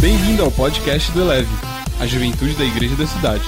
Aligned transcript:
Bem-vindo 0.00 0.42
ao 0.42 0.50
podcast 0.50 1.12
do 1.12 1.20
Eleve, 1.20 1.54
a 2.00 2.06
juventude 2.06 2.54
da 2.54 2.64
igreja 2.64 2.96
da 2.96 3.06
cidade. 3.06 3.44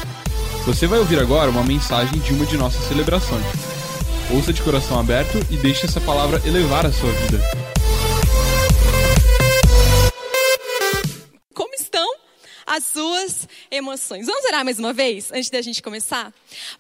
Você 0.66 0.86
vai 0.86 0.98
ouvir 0.98 1.18
agora 1.18 1.50
uma 1.50 1.64
mensagem 1.64 2.20
de 2.20 2.34
uma 2.34 2.44
de 2.44 2.58
nossas 2.58 2.86
celebrações. 2.88 3.46
Ouça 4.30 4.52
de 4.52 4.60
coração 4.60 5.00
aberto 5.00 5.38
e 5.50 5.56
deixe 5.56 5.86
essa 5.86 5.98
palavra 5.98 6.42
elevar 6.44 6.84
a 6.84 6.92
sua 6.92 7.10
vida. 7.10 7.71
As 12.72 12.86
suas 12.86 13.46
emoções? 13.70 14.24
Vamos 14.24 14.46
orar 14.46 14.64
mais 14.64 14.78
uma 14.78 14.94
vez, 14.94 15.30
antes 15.30 15.50
da 15.50 15.60
gente 15.60 15.82
começar? 15.82 16.32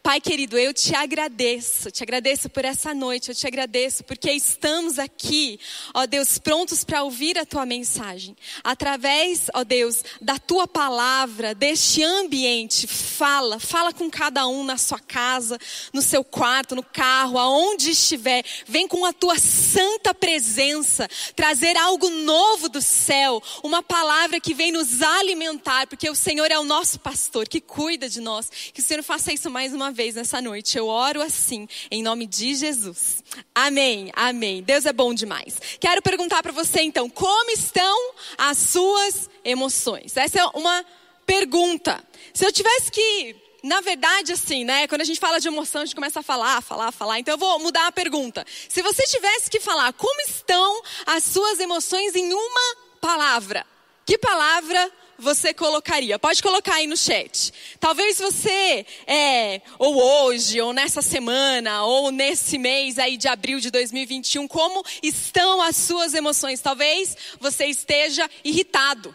Pai 0.02 0.22
querido, 0.22 0.56
eu 0.56 0.72
te 0.72 0.94
agradeço, 0.94 1.90
te 1.90 2.02
agradeço 2.02 2.48
por 2.48 2.64
essa 2.64 2.94
noite, 2.94 3.28
eu 3.28 3.34
te 3.34 3.46
agradeço 3.46 4.02
porque 4.04 4.32
estamos 4.32 4.98
aqui, 4.98 5.60
ó 5.92 6.06
Deus, 6.06 6.38
prontos 6.38 6.82
para 6.82 7.02
ouvir 7.02 7.38
a 7.38 7.44
tua 7.44 7.66
mensagem. 7.66 8.34
Através, 8.64 9.50
ó 9.52 9.64
Deus, 9.64 10.02
da 10.18 10.38
tua 10.38 10.66
palavra, 10.66 11.54
deste 11.54 12.02
ambiente, 12.02 12.86
fala, 12.86 13.60
fala 13.60 13.92
com 13.92 14.10
cada 14.10 14.46
um 14.46 14.64
na 14.64 14.78
sua 14.78 14.98
casa, 14.98 15.58
no 15.92 16.00
seu 16.00 16.24
quarto, 16.24 16.74
no 16.74 16.82
carro, 16.82 17.38
aonde 17.38 17.90
estiver. 17.90 18.42
Vem 18.66 18.88
com 18.88 19.04
a 19.04 19.12
tua 19.12 19.38
santa 19.38 20.14
presença, 20.14 21.06
trazer 21.36 21.76
algo 21.76 22.08
novo 22.08 22.70
do 22.70 22.80
céu, 22.80 23.42
uma 23.62 23.82
palavra 23.82 24.40
que 24.40 24.54
vem 24.54 24.72
nos 24.72 25.02
alimentar, 25.02 25.81
porque 25.86 26.08
o 26.08 26.14
Senhor 26.14 26.50
é 26.50 26.58
o 26.58 26.64
nosso 26.64 26.98
pastor 27.00 27.48
que 27.48 27.60
cuida 27.60 28.08
de 28.08 28.20
nós. 28.20 28.50
Que 28.72 28.80
o 28.80 28.82
Senhor 28.82 29.02
faça 29.02 29.32
isso 29.32 29.50
mais 29.50 29.72
uma 29.72 29.90
vez 29.90 30.14
nessa 30.14 30.40
noite. 30.40 30.76
Eu 30.76 30.86
oro 30.86 31.20
assim, 31.22 31.68
em 31.90 32.02
nome 32.02 32.26
de 32.26 32.54
Jesus. 32.54 33.22
Amém, 33.54 34.10
amém. 34.14 34.62
Deus 34.62 34.86
é 34.86 34.92
bom 34.92 35.14
demais. 35.14 35.56
Quero 35.80 36.02
perguntar 36.02 36.42
para 36.42 36.52
você 36.52 36.82
então, 36.82 37.08
como 37.08 37.50
estão 37.50 38.14
as 38.38 38.58
suas 38.58 39.30
emoções? 39.44 40.16
Essa 40.16 40.40
é 40.40 40.44
uma 40.54 40.84
pergunta. 41.26 42.02
Se 42.34 42.44
eu 42.44 42.52
tivesse 42.52 42.90
que 42.90 43.36
na 43.62 43.80
verdade, 43.80 44.32
assim, 44.32 44.64
né? 44.64 44.88
Quando 44.88 45.02
a 45.02 45.04
gente 45.04 45.20
fala 45.20 45.38
de 45.38 45.46
emoção, 45.46 45.82
a 45.82 45.84
gente 45.84 45.94
começa 45.94 46.18
a 46.18 46.22
falar, 46.22 46.60
falar, 46.62 46.90
falar. 46.90 47.20
Então 47.20 47.34
eu 47.34 47.38
vou 47.38 47.60
mudar 47.60 47.86
a 47.86 47.92
pergunta. 47.92 48.44
Se 48.68 48.82
você 48.82 49.04
tivesse 49.04 49.48
que 49.48 49.60
falar 49.60 49.92
como 49.92 50.20
estão 50.22 50.82
as 51.06 51.22
suas 51.22 51.60
emoções 51.60 52.16
em 52.16 52.32
uma 52.32 52.76
palavra, 53.00 53.64
que 54.04 54.18
palavra 54.18 54.90
você 55.22 55.54
colocaria? 55.54 56.18
Pode 56.18 56.42
colocar 56.42 56.74
aí 56.74 56.86
no 56.86 56.96
chat. 56.96 57.52
Talvez 57.78 58.18
você, 58.18 58.84
é, 59.06 59.62
ou 59.78 59.96
hoje, 59.96 60.60
ou 60.60 60.72
nessa 60.72 61.00
semana, 61.00 61.84
ou 61.84 62.10
nesse 62.10 62.58
mês 62.58 62.98
aí 62.98 63.16
de 63.16 63.28
abril 63.28 63.60
de 63.60 63.70
2021, 63.70 64.48
como 64.48 64.84
estão 65.02 65.62
as 65.62 65.76
suas 65.76 66.12
emoções? 66.12 66.60
Talvez 66.60 67.16
você 67.40 67.66
esteja 67.66 68.28
irritado. 68.44 69.14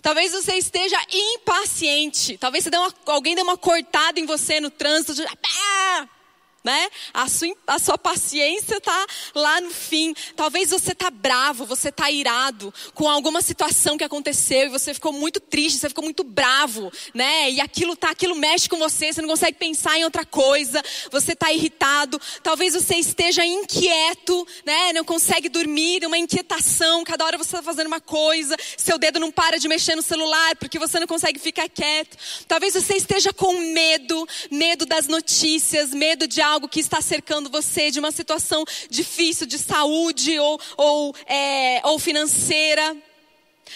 Talvez 0.00 0.32
você 0.32 0.54
esteja 0.54 0.96
impaciente. 1.12 2.38
Talvez 2.38 2.64
dê 2.64 2.76
uma, 2.76 2.94
alguém 3.06 3.34
dê 3.34 3.42
uma 3.42 3.56
cortada 3.56 4.20
em 4.20 4.24
você 4.24 4.60
no 4.60 4.70
trânsito. 4.70 5.14
De, 5.14 5.26
ah! 5.26 6.08
Né? 6.64 6.88
A 7.12 7.28
sua, 7.28 7.56
a 7.66 7.78
sua 7.78 7.98
paciência 7.98 8.76
está 8.76 9.06
lá 9.34 9.60
no 9.60 9.70
fim. 9.70 10.14
Talvez 10.36 10.70
você 10.70 10.92
está 10.92 11.10
bravo, 11.10 11.66
você 11.66 11.88
está 11.88 12.10
irado 12.10 12.72
com 12.94 13.08
alguma 13.08 13.42
situação 13.42 13.98
que 13.98 14.04
aconteceu 14.04 14.66
e 14.66 14.68
você 14.68 14.94
ficou 14.94 15.12
muito 15.12 15.40
triste, 15.40 15.78
você 15.78 15.88
ficou 15.88 16.04
muito 16.04 16.22
bravo, 16.22 16.92
né? 17.12 17.50
E 17.50 17.60
aquilo 17.60 17.96
tá, 17.96 18.10
aquilo 18.10 18.34
mexe 18.36 18.68
com 18.68 18.78
você, 18.78 19.12
você 19.12 19.20
não 19.20 19.28
consegue 19.28 19.58
pensar 19.58 19.98
em 19.98 20.04
outra 20.04 20.24
coisa, 20.24 20.82
você 21.10 21.32
está 21.32 21.52
irritado. 21.52 22.20
Talvez 22.42 22.74
você 22.74 22.96
esteja 22.96 23.44
inquieto, 23.44 24.46
né? 24.64 24.92
Não 24.92 25.04
consegue 25.04 25.48
dormir, 25.48 26.06
uma 26.06 26.18
inquietação. 26.18 27.04
Cada 27.04 27.24
hora 27.24 27.38
você 27.38 27.56
está 27.56 27.62
fazendo 27.62 27.88
uma 27.88 28.00
coisa, 28.00 28.56
seu 28.76 28.98
dedo 28.98 29.18
não 29.18 29.30
para 29.30 29.58
de 29.58 29.68
mexer 29.68 29.96
no 29.96 30.02
celular 30.02 30.56
porque 30.56 30.78
você 30.78 31.00
não 31.00 31.06
consegue 31.06 31.38
ficar 31.38 31.68
quieto. 31.68 32.16
Talvez 32.46 32.74
você 32.74 32.94
esteja 32.94 33.32
com 33.32 33.52
medo, 33.72 34.28
medo 34.50 34.86
das 34.86 35.06
notícias, 35.08 35.90
medo 35.90 36.26
de 36.26 36.40
algo 36.40 36.51
que 36.68 36.80
está 36.80 37.00
cercando 37.00 37.50
você, 37.50 37.90
de 37.90 37.98
uma 37.98 38.10
situação 38.10 38.64
difícil 38.88 39.46
de 39.46 39.58
saúde 39.58 40.38
ou, 40.38 40.60
ou, 40.76 41.14
é, 41.26 41.80
ou 41.84 41.98
financeira. 41.98 42.96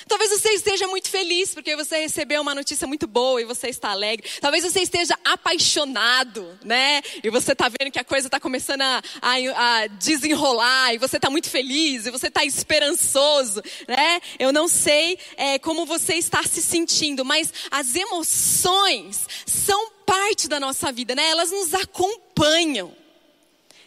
Talvez 0.07 0.31
você 0.31 0.51
esteja 0.51 0.87
muito 0.87 1.09
feliz 1.09 1.55
porque 1.55 1.75
você 1.75 1.99
recebeu 1.99 2.43
uma 2.43 2.55
notícia 2.55 2.87
muito 2.87 3.07
boa 3.07 3.41
e 3.41 3.45
você 3.45 3.69
está 3.69 3.91
alegre. 3.91 4.29
Talvez 4.41 4.65
você 4.65 4.81
esteja 4.81 5.19
apaixonado, 5.25 6.59
né? 6.63 7.01
E 7.23 7.31
você 7.31 7.53
está 7.53 7.69
vendo 7.69 7.91
que 7.91 7.99
a 7.99 8.05
coisa 8.05 8.29
está 8.29 8.39
começando 8.39 8.83
a, 8.83 9.03
a, 9.23 9.35
a, 9.83 9.87
desenrolar 9.87 10.95
e 10.95 10.99
você 10.99 11.17
está 11.17 11.31
muito 11.31 11.49
feliz 11.49 12.07
e 12.07 12.11
você 12.11 12.29
está 12.29 12.45
esperançoso, 12.45 13.63
né? 13.89 14.21
Eu 14.39 14.53
não 14.53 14.69
sei 14.69 15.19
é, 15.37 15.59
como 15.59 15.87
você 15.87 16.15
está 16.15 16.43
se 16.43 16.63
sentindo, 16.63 17.25
mas 17.25 17.53
as 17.71 17.95
emoções 17.95 19.27
são 19.47 19.96
parte 20.07 20.49
da 20.49 20.61
nossa 20.61 20.91
vida, 20.93 21.15
né? 21.15 21.29
Elas 21.29 21.51
nos 21.51 21.75
acompanham. 21.75 22.97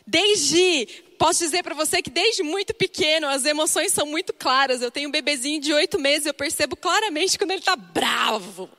Desde 0.05 0.87
posso 1.17 1.43
dizer 1.43 1.63
para 1.63 1.75
você 1.75 2.01
que 2.01 2.09
desde 2.09 2.43
muito 2.43 2.73
pequeno 2.73 3.27
as 3.27 3.43
emoções 3.45 3.91
são 3.91 4.05
muito 4.05 4.33
claras. 4.33 4.81
Eu 4.81 4.91
tenho 4.91 5.09
um 5.09 5.11
bebezinho 5.11 5.59
de 5.59 5.73
oito 5.73 5.99
meses, 5.99 6.25
eu 6.25 6.33
percebo 6.33 6.75
claramente 6.75 7.37
quando 7.37 7.51
ele 7.51 7.59
está 7.59 7.75
bravo. 7.75 8.69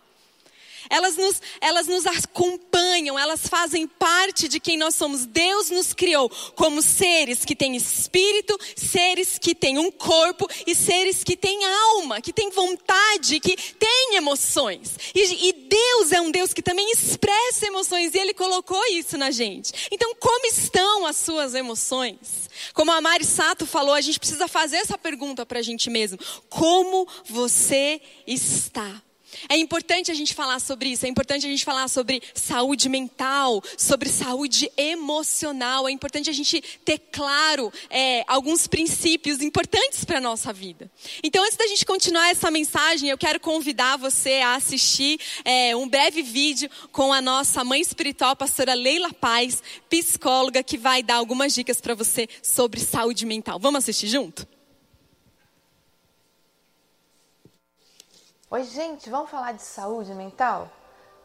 Elas 0.89 1.17
nos, 1.17 1.41
elas 1.61 1.87
nos 1.87 2.07
acompanham, 2.07 2.70
elas 3.19 3.47
fazem 3.47 3.87
parte 3.87 4.49
de 4.49 4.61
quem 4.61 4.77
nós 4.77 4.95
somos. 4.95 5.27
Deus 5.27 5.71
nos 5.71 5.93
criou 5.93 6.31
como 6.55 6.83
seres 6.83 7.45
que 7.45 7.55
têm 7.55 7.77
espírito, 7.77 8.59
seres 8.77 9.39
que 9.39 9.55
têm 9.55 9.79
um 9.79 9.91
corpo 9.91 10.49
e 10.67 10.75
seres 10.75 11.23
que 11.23 11.37
têm 11.37 11.65
alma, 11.65 12.21
que 12.21 12.33
têm 12.33 12.51
vontade, 12.51 13.41
que 13.41 13.57
têm 13.75 14.17
emoções. 14.17 14.97
E, 15.15 15.49
e 15.49 15.53
Deus 15.53 16.13
é 16.13 16.21
um 16.21 16.31
Deus 16.31 16.53
que 16.53 16.63
também 16.63 16.91
expressa 16.93 17.67
emoções 17.67 18.15
e 18.15 18.19
Ele 18.19 18.35
colocou 18.35 18.83
isso 18.89 19.17
na 19.17 19.31
gente. 19.31 19.73
Então, 19.91 20.15
como 20.15 20.47
estão 20.47 21.07
as 21.07 21.17
suas 21.17 21.55
emoções? 21.55 22.51
Como 22.75 22.91
a 22.91 23.01
Mari 23.01 23.25
Sato 23.25 23.67
falou, 23.67 23.95
a 23.95 24.01
gente 24.01 24.19
precisa 24.19 24.49
fazer 24.49 24.77
essa 24.77 24.99
pergunta 24.99 25.47
para 25.47 25.59
a 25.59 25.63
gente 25.63 25.89
mesmo: 25.89 26.19
como 26.49 27.07
você 27.29 28.01
está? 28.27 29.03
É 29.49 29.57
importante 29.57 30.11
a 30.11 30.15
gente 30.15 30.35
falar 30.35 30.61
sobre 30.61 30.91
isso, 30.91 31.07
é 31.07 31.09
importante 31.09 31.47
a 31.47 31.49
gente 31.49 31.65
falar 31.65 31.89
sobre 31.89 32.23
saúde 32.35 32.89
mental, 32.89 33.63
sobre 33.77 34.09
saúde 34.09 34.71
emocional. 34.77 35.89
É 35.89 35.93
importante 35.93 36.31
a 36.31 36.33
gente 36.33 36.63
ter 36.85 36.99
claro 37.13 37.73
é, 37.89 38.25
alguns 38.27 38.67
princípios 38.67 39.41
importantes 39.41 40.05
para 40.05 40.19
a 40.19 40.21
nossa 40.21 40.53
vida. 40.53 40.91
Então, 41.23 41.45
antes 41.45 41.57
da 41.57 41.67
gente 41.67 41.85
continuar 41.85 42.31
essa 42.31 42.51
mensagem, 42.51 43.09
eu 43.09 43.19
quero 43.19 43.41
convidar 43.41 43.97
você 43.97 44.35
a 44.35 44.55
assistir 44.55 45.19
é, 45.45 45.75
um 45.77 45.89
breve 45.89 46.23
vídeo 46.23 46.71
com 46.93 47.13
a 47.13 47.21
nossa 47.21 47.65
mãe 47.65 47.81
espiritual, 47.81 48.35
pastora 48.37 48.75
Leila 48.75 49.13
Paz, 49.13 49.63
psicóloga, 49.89 50.63
que 50.63 50.79
vai 50.79 51.03
dar 51.03 51.17
algumas 51.17 51.55
dicas 51.55 51.81
para 51.81 51.95
você 51.95 52.29
sobre 52.43 52.81
saúde 52.81 53.27
mental. 53.27 53.59
Vamos 53.59 53.79
assistir 53.79 54.09
junto? 54.09 54.50
Oi, 58.53 58.65
gente, 58.65 59.09
vamos 59.09 59.31
falar 59.31 59.53
de 59.53 59.63
saúde 59.63 60.13
mental? 60.13 60.69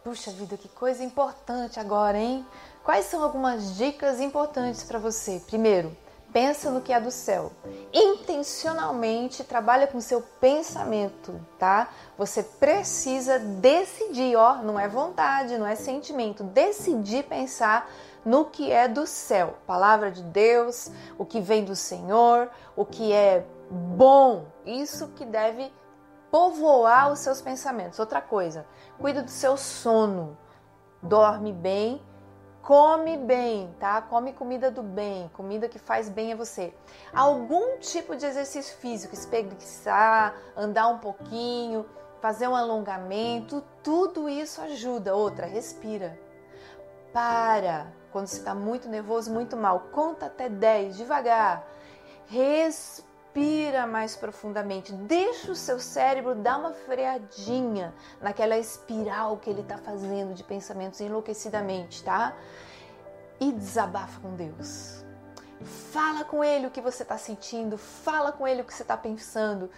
Puxa 0.04 0.30
vida, 0.30 0.58
que 0.58 0.70
coisa 0.70 1.04
importante 1.04 1.80
agora, 1.80 2.20
hein? 2.20 2.46
Quais 2.84 3.06
são 3.06 3.24
algumas 3.24 3.76
dicas 3.76 4.22
importantes 4.22 4.84
para 4.84 5.00
você? 5.00 5.42
Primeiro, 5.48 5.98
pensa 6.32 6.70
no 6.70 6.82
que 6.82 6.94
é 6.94 7.02
do 7.02 7.10
céu. 7.10 7.52
Intencionalmente 7.92 9.44
trabalha 9.44 9.88
com 9.88 10.00
seu 10.00 10.22
pensamento, 10.40 11.34
tá? 11.58 11.90
Você 12.16 12.44
precisa 12.44 13.40
decidir, 13.40 14.36
ó, 14.36 14.58
não 14.58 14.80
é 14.80 14.88
vontade, 14.88 15.58
não 15.58 15.66
é 15.66 15.74
sentimento, 15.74 16.44
decidir 16.44 17.24
pensar 17.24 17.90
no 18.24 18.46
que 18.46 18.72
é 18.72 18.88
do 18.88 19.08
céu. 19.08 19.56
Palavra 19.66 20.12
de 20.12 20.22
Deus, 20.22 20.92
o 21.18 21.26
que 21.26 21.42
vem 21.42 21.66
do 21.66 21.76
Senhor, 21.76 22.52
o 22.76 22.86
que 22.86 23.12
é 23.12 23.44
bom. 23.72 24.46
Isso 24.64 25.08
que 25.08 25.26
deve 25.26 25.74
povoar 26.36 27.14
os 27.14 27.20
seus 27.20 27.42
pensamentos. 27.42 27.98
Outra 27.98 28.22
coisa, 28.22 28.66
cuida 29.00 29.24
do 29.24 29.32
seu 29.32 29.56
sono. 29.56 30.38
Dorme 31.02 31.54
bem, 31.54 32.04
come 32.62 33.16
bem, 33.16 33.74
tá? 33.80 34.02
Come 34.02 34.34
comida 34.34 34.70
do 34.70 34.84
bem, 34.84 35.32
comida 35.34 35.70
que 35.70 35.80
faz 35.80 36.10
bem 36.10 36.34
a 36.34 36.36
você. 36.36 36.74
Algum 37.14 37.78
tipo 37.78 38.18
de 38.18 38.26
exercício 38.26 38.76
físico, 38.80 39.14
espreguiçar, 39.14 40.36
andar 40.58 40.90
um 40.90 40.98
pouquinho, 40.98 41.86
fazer 42.20 42.50
um 42.50 42.56
alongamento, 42.56 43.64
tudo 43.82 44.28
isso 44.28 44.60
ajuda. 44.60 45.16
Outra, 45.16 45.46
respira. 45.46 46.20
Para 47.14 47.88
quando 48.12 48.28
você 48.28 48.40
está 48.40 48.54
muito 48.54 48.90
nervoso, 48.90 49.32
muito 49.32 49.56
mal. 49.56 49.88
Conta 49.94 50.26
até 50.26 50.50
10, 50.50 50.98
devagar. 50.98 51.66
Respira 52.26 53.15
respira 53.36 53.86
mais 53.86 54.16
profundamente, 54.16 54.94
deixa 54.94 55.52
o 55.52 55.56
seu 55.56 55.78
cérebro 55.78 56.36
dar 56.36 56.58
uma 56.58 56.72
freadinha 56.72 57.94
naquela 58.22 58.58
espiral 58.58 59.38
que 59.38 59.50
ele 59.50 59.60
está 59.60 59.78
fazendo 59.78 60.34
de 60.34 60.42
pensamentos 60.42 61.02
enlouquecidamente, 61.02 62.02
tá? 62.02 62.34
E 63.38 63.52
desabafa 63.52 64.22
com 64.22 64.36
Deus. 64.36 65.04
Fala 65.92 66.24
com 66.24 66.42
Ele 66.42 66.68
o 66.68 66.72
que 66.72 66.80
você 66.80 67.04
está 67.04 67.18
sentindo, 67.18 67.78
fala 67.78 68.32
com 68.32 68.48
Ele 68.48 68.62
o 68.62 68.64
que 68.64 68.74
você 68.74 68.84
está 68.84 68.96
pensando. 68.96 69.70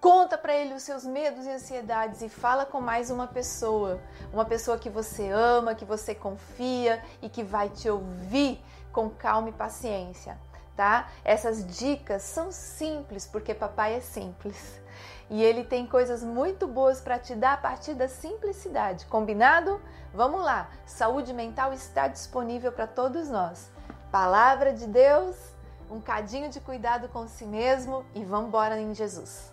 Conta 0.00 0.36
para 0.36 0.54
ele 0.54 0.74
os 0.74 0.82
seus 0.82 1.04
medos 1.04 1.46
e 1.46 1.50
ansiedades 1.50 2.20
e 2.20 2.28
fala 2.28 2.66
com 2.66 2.78
mais 2.78 3.10
uma 3.10 3.26
pessoa, 3.26 3.98
uma 4.34 4.44
pessoa 4.44 4.78
que 4.78 4.90
você 4.90 5.30
ama, 5.30 5.74
que 5.74 5.84
você 5.84 6.14
confia 6.14 7.02
e 7.22 7.28
que 7.30 7.42
vai 7.42 7.70
te 7.70 7.88
ouvir 7.88 8.62
com 8.92 9.08
calma 9.08 9.48
e 9.48 9.52
paciência, 9.52 10.38
tá? 10.76 11.08
Essas 11.24 11.66
dicas 11.66 12.22
são 12.22 12.50
simples 12.50 13.26
porque 13.26 13.54
papai 13.54 13.94
é 13.94 14.00
simples. 14.00 14.80
E 15.30 15.42
ele 15.42 15.64
tem 15.64 15.86
coisas 15.86 16.22
muito 16.22 16.66
boas 16.66 17.00
para 17.00 17.18
te 17.18 17.34
dar 17.34 17.54
a 17.54 17.56
partir 17.56 17.94
da 17.94 18.08
simplicidade. 18.08 19.06
Combinado? 19.06 19.80
Vamos 20.12 20.42
lá. 20.44 20.70
Saúde 20.86 21.32
mental 21.32 21.72
está 21.72 22.08
disponível 22.08 22.70
para 22.70 22.86
todos 22.86 23.28
nós. 23.30 23.70
Palavra 24.12 24.72
de 24.72 24.86
Deus, 24.86 25.36
um 25.90 26.00
cadinho 26.00 26.50
de 26.50 26.60
cuidado 26.60 27.08
com 27.08 27.26
si 27.26 27.44
mesmo 27.44 28.04
e 28.14 28.22
vamos 28.24 28.48
embora 28.48 28.80
em 28.80 28.94
Jesus. 28.94 29.52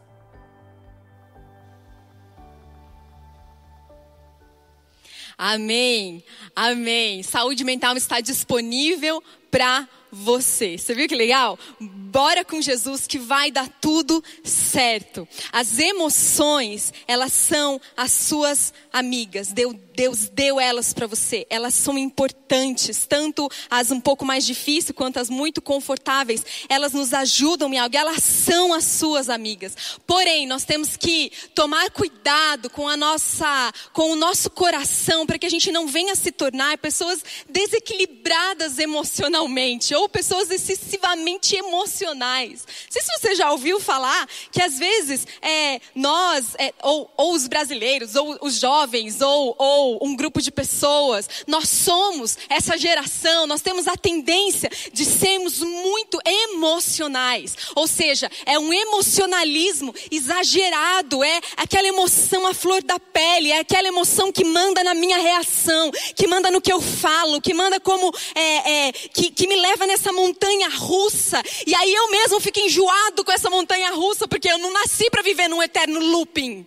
Amém. 5.37 6.23
Amém. 6.55 7.23
Saúde 7.23 7.63
mental 7.63 7.97
está 7.97 8.21
disponível 8.21 9.23
para 9.49 9.87
você. 10.11 10.77
Você 10.77 10.93
viu 10.93 11.07
que 11.07 11.15
legal? 11.15 11.57
Bora 11.79 12.43
com 12.43 12.61
Jesus 12.61 13.07
que 13.07 13.17
vai 13.17 13.49
dar 13.49 13.69
tudo 13.79 14.21
certo. 14.43 15.27
As 15.51 15.79
emoções, 15.79 16.93
elas 17.07 17.31
são 17.31 17.79
as 17.95 18.11
suas 18.11 18.73
amigas. 18.91 19.53
Deus, 19.53 19.75
Deus 19.95 20.29
deu 20.29 20.59
elas 20.59 20.93
para 20.93 21.07
você. 21.07 21.47
Elas 21.49 21.73
são 21.73 21.97
importantes, 21.97 23.05
tanto 23.07 23.49
as 23.69 23.91
um 23.91 24.01
pouco 24.01 24.25
mais 24.25 24.45
difíceis 24.45 24.95
quanto 24.95 25.19
as 25.19 25.29
muito 25.29 25.61
confortáveis. 25.61 26.45
Elas 26.67 26.91
nos 26.91 27.13
ajudam 27.13 27.73
em 27.73 27.79
algo. 27.79 27.95
Elas 27.95 28.21
são 28.21 28.73
as 28.73 28.83
suas 28.83 29.29
amigas. 29.29 29.75
Porém, 30.05 30.45
nós 30.45 30.65
temos 30.65 30.97
que 30.97 31.31
tomar 31.55 31.89
cuidado 31.91 32.69
com 32.69 32.89
a 32.89 32.97
nossa, 32.97 33.73
com 33.93 34.11
o 34.11 34.15
nosso 34.15 34.49
coração, 34.49 35.25
para 35.25 35.39
que 35.39 35.45
a 35.45 35.49
gente 35.49 35.71
não 35.71 35.87
venha 35.87 36.15
se 36.15 36.31
tornar 36.31 36.77
pessoas 36.77 37.23
desequilibradas 37.49 38.79
emocionalmente 38.79 39.95
ou 40.01 40.09
pessoas 40.09 40.49
excessivamente 40.49 41.55
emocionais. 41.55 42.65
Não 42.65 42.91
sei 42.91 43.01
se 43.01 43.19
você 43.19 43.35
já 43.35 43.51
ouviu 43.51 43.79
falar 43.79 44.27
que 44.51 44.61
às 44.61 44.77
vezes 44.77 45.27
é, 45.41 45.79
nós, 45.93 46.55
é, 46.57 46.73
ou, 46.81 47.11
ou, 47.15 47.33
os 47.33 47.47
brasileiros, 47.47 48.15
ou 48.15 48.37
os 48.41 48.59
jovens, 48.59 49.21
ou, 49.21 49.55
ou 49.57 49.99
um 50.01 50.15
grupo 50.15 50.41
de 50.41 50.51
pessoas, 50.51 51.29
nós 51.47 51.69
somos 51.69 52.37
essa 52.49 52.77
geração, 52.77 53.45
nós 53.45 53.61
temos 53.61 53.87
a 53.87 53.95
tendência 53.95 54.69
de 54.91 55.05
sermos 55.05 55.59
muito 55.59 56.19
emocionais. 56.25 57.55
Ou 57.75 57.87
seja, 57.87 58.29
é 58.45 58.57
um 58.57 58.73
emocionalismo 58.73 59.93
exagerado, 60.09 61.23
é 61.23 61.39
aquela 61.57 61.87
emoção 61.87 62.47
à 62.47 62.53
flor 62.53 62.83
da 62.83 62.99
pele, 62.99 63.51
é 63.51 63.59
aquela 63.59 63.87
emoção 63.87 64.31
que 64.31 64.43
manda 64.43 64.83
na 64.83 64.93
minha 64.93 65.17
reação, 65.17 65.91
que 66.15 66.27
manda 66.27 66.49
no 66.49 66.61
que 66.61 66.73
eu 66.73 66.81
falo, 66.81 67.39
que 67.39 67.53
manda 67.53 67.79
como, 67.79 68.11
é, 68.33 68.87
é 68.87 68.91
que, 68.91 69.29
que 69.31 69.47
me 69.47 69.55
leva 69.55 69.85
nessa 69.91 70.13
montanha 70.13 70.69
russa. 70.69 71.43
E 71.67 71.75
aí 71.75 71.93
eu 71.93 72.09
mesmo 72.09 72.39
fico 72.39 72.59
enjoado 72.59 73.23
com 73.23 73.31
essa 73.31 73.49
montanha 73.49 73.91
russa, 73.91 74.27
porque 74.27 74.49
eu 74.49 74.57
não 74.57 74.71
nasci 74.71 75.09
para 75.09 75.21
viver 75.21 75.47
num 75.49 75.61
eterno 75.61 75.99
looping. 75.99 76.65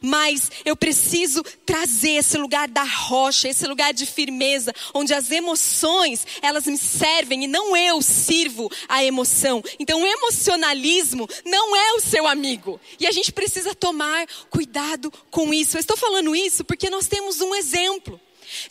Mas 0.00 0.50
eu 0.64 0.74
preciso 0.74 1.42
trazer 1.66 2.12
esse 2.12 2.38
lugar 2.38 2.68
da 2.68 2.84
rocha, 2.84 3.48
esse 3.48 3.66
lugar 3.66 3.92
de 3.92 4.06
firmeza, 4.06 4.72
onde 4.94 5.12
as 5.12 5.30
emoções, 5.30 6.26
elas 6.40 6.66
me 6.66 6.78
servem 6.78 7.44
e 7.44 7.48
não 7.48 7.76
eu 7.76 8.00
sirvo 8.00 8.70
a 8.88 9.04
emoção. 9.04 9.62
Então 9.78 10.00
o 10.00 10.06
emocionalismo 10.06 11.28
não 11.44 11.76
é 11.76 11.92
o 11.94 12.00
seu 12.00 12.26
amigo. 12.26 12.80
E 12.98 13.06
a 13.06 13.12
gente 13.12 13.32
precisa 13.32 13.74
tomar 13.74 14.26
cuidado 14.48 15.12
com 15.30 15.52
isso. 15.52 15.76
Eu 15.76 15.80
estou 15.80 15.96
falando 15.96 16.34
isso 16.34 16.64
porque 16.64 16.88
nós 16.88 17.06
temos 17.06 17.40
um 17.40 17.54
exemplo. 17.54 18.18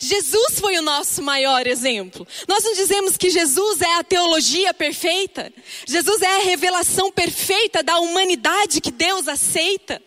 Jesus 0.00 0.60
foi 0.60 0.78
o 0.78 0.82
nosso 0.82 1.22
maior 1.22 1.66
exemplo. 1.66 2.26
Nós 2.48 2.64
não 2.64 2.74
dizemos 2.74 3.16
que 3.16 3.30
Jesus 3.30 3.80
é 3.80 3.98
a 3.98 4.04
teologia 4.04 4.72
perfeita. 4.74 5.52
Jesus 5.86 6.22
é 6.22 6.36
a 6.36 6.44
revelação 6.44 7.10
perfeita 7.10 7.82
da 7.82 7.98
humanidade 7.98 8.80
que 8.80 8.90
Deus 8.90 9.28
aceita. 9.28 10.00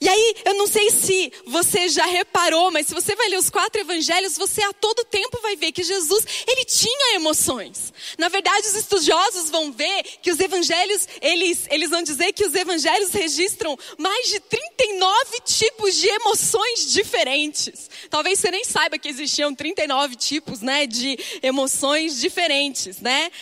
E 0.00 0.08
aí, 0.08 0.34
eu 0.44 0.54
não 0.54 0.68
sei 0.68 0.90
se 0.90 1.32
você 1.44 1.88
já 1.88 2.06
reparou, 2.06 2.70
mas 2.70 2.86
se 2.86 2.94
você 2.94 3.16
vai 3.16 3.28
ler 3.28 3.36
os 3.36 3.50
quatro 3.50 3.80
evangelhos, 3.80 4.36
você 4.36 4.62
a 4.62 4.72
todo 4.72 5.04
tempo 5.04 5.40
vai 5.42 5.56
ver 5.56 5.72
que 5.72 5.82
Jesus, 5.82 6.24
ele 6.46 6.64
tinha 6.64 7.16
emoções. 7.16 7.92
Na 8.16 8.28
verdade, 8.28 8.68
os 8.68 8.76
estudiosos 8.76 9.50
vão 9.50 9.72
ver 9.72 10.04
que 10.22 10.30
os 10.30 10.38
evangelhos, 10.38 11.08
eles, 11.20 11.66
eles 11.68 11.90
vão 11.90 12.00
dizer 12.00 12.32
que 12.32 12.44
os 12.44 12.54
evangelhos 12.54 13.10
registram 13.10 13.76
mais 13.98 14.28
de 14.28 14.38
39 14.38 15.40
tipos 15.44 15.96
de 15.96 16.06
emoções 16.06 16.92
diferentes. 16.92 17.90
Talvez 18.08 18.38
você 18.38 18.52
nem 18.52 18.64
saiba 18.64 18.98
que 18.98 19.08
existiam 19.08 19.52
39 19.52 20.14
tipos, 20.14 20.60
né, 20.60 20.86
de 20.86 21.18
emoções 21.42 22.20
diferentes, 22.20 23.00
né? 23.00 23.32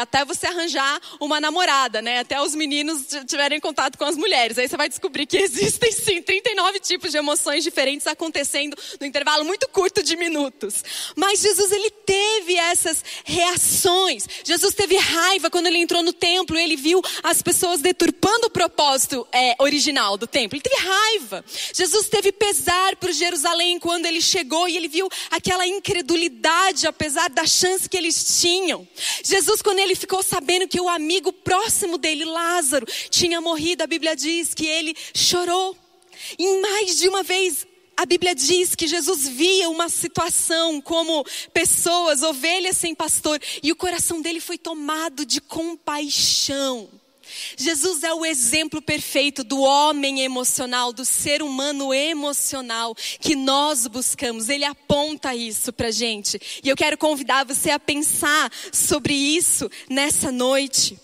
Até 0.00 0.24
você 0.24 0.46
arranjar 0.46 1.00
uma 1.18 1.40
namorada, 1.40 2.00
né? 2.00 2.20
Até 2.20 2.40
os 2.40 2.54
meninos 2.54 3.06
tiverem 3.26 3.58
contato 3.58 3.98
com 3.98 4.04
as 4.04 4.16
mulheres. 4.16 4.58
Aí 4.58 4.68
você 4.68 4.76
vai 4.76 4.88
descobrir 4.88 5.26
que 5.26 5.38
existem 5.42 5.90
sim 6.04 6.22
39 6.22 6.80
tipos 6.80 7.10
de 7.10 7.16
emoções 7.16 7.64
diferentes 7.64 8.06
acontecendo 8.06 8.76
no 9.00 9.06
intervalo 9.06 9.44
muito 9.44 9.68
curto 9.68 10.02
de 10.02 10.16
minutos. 10.16 10.84
Mas 11.16 11.40
Jesus 11.40 11.72
ele 11.72 11.90
teve 11.90 12.56
essas 12.56 13.02
reações. 13.24 14.26
Jesus 14.44 14.74
teve 14.74 14.96
raiva 14.96 15.50
quando 15.50 15.66
ele 15.66 15.78
entrou 15.78 16.02
no 16.02 16.12
templo, 16.12 16.58
ele 16.58 16.76
viu 16.76 17.02
as 17.22 17.42
pessoas 17.42 17.80
deturpando 17.80 18.46
o 18.46 18.50
propósito 18.50 19.26
é, 19.32 19.54
original 19.58 20.16
do 20.16 20.26
templo. 20.26 20.56
Ele 20.56 20.62
teve 20.62 20.76
raiva. 20.76 21.44
Jesus 21.72 22.08
teve 22.08 22.30
pesar 22.32 22.96
por 22.96 23.12
Jerusalém 23.12 23.78
quando 23.78 24.06
ele 24.06 24.20
chegou 24.20 24.68
e 24.68 24.76
ele 24.76 24.88
viu 24.88 25.08
aquela 25.30 25.66
incredulidade 25.66 26.86
apesar 26.86 27.30
da 27.30 27.46
chance 27.46 27.88
que 27.88 27.96
eles 27.96 28.40
tinham. 28.40 28.86
Jesus 29.24 29.62
quando 29.62 29.78
ele 29.78 29.94
ficou 29.94 30.22
sabendo 30.22 30.68
que 30.68 30.80
o 30.80 30.88
amigo 30.88 31.32
próximo 31.32 31.96
dele, 31.96 32.24
Lázaro, 32.24 32.86
tinha 33.10 33.40
morrido, 33.40 33.82
a 33.82 33.86
Bíblia 33.86 34.14
diz 34.14 34.54
que 34.54 34.66
ele 34.66 34.94
chorou. 35.14 35.76
E 36.38 36.60
mais 36.60 36.98
de 36.98 37.08
uma 37.08 37.22
vez 37.22 37.66
a 37.96 38.04
Bíblia 38.04 38.34
diz 38.34 38.74
que 38.74 38.88
Jesus 38.88 39.28
via 39.28 39.68
uma 39.68 39.88
situação 39.88 40.80
como 40.80 41.24
pessoas, 41.52 42.22
ovelhas 42.22 42.76
sem 42.76 42.94
pastor, 42.94 43.40
e 43.62 43.70
o 43.70 43.76
coração 43.76 44.20
dele 44.20 44.40
foi 44.40 44.58
tomado 44.58 45.24
de 45.24 45.40
compaixão. 45.40 46.88
Jesus 47.56 48.02
é 48.02 48.12
o 48.12 48.24
exemplo 48.24 48.82
perfeito 48.82 49.42
do 49.42 49.60
homem 49.60 50.20
emocional, 50.20 50.92
do 50.92 51.04
ser 51.04 51.42
humano 51.42 51.94
emocional 51.94 52.94
que 53.20 53.34
nós 53.34 53.86
buscamos. 53.86 54.48
Ele 54.48 54.64
aponta 54.64 55.34
isso 55.34 55.72
pra 55.72 55.90
gente. 55.90 56.38
E 56.62 56.68
eu 56.68 56.76
quero 56.76 56.98
convidar 56.98 57.44
você 57.44 57.70
a 57.70 57.78
pensar 57.78 58.52
sobre 58.72 59.14
isso 59.14 59.70
nessa 59.88 60.30
noite. 60.30 60.98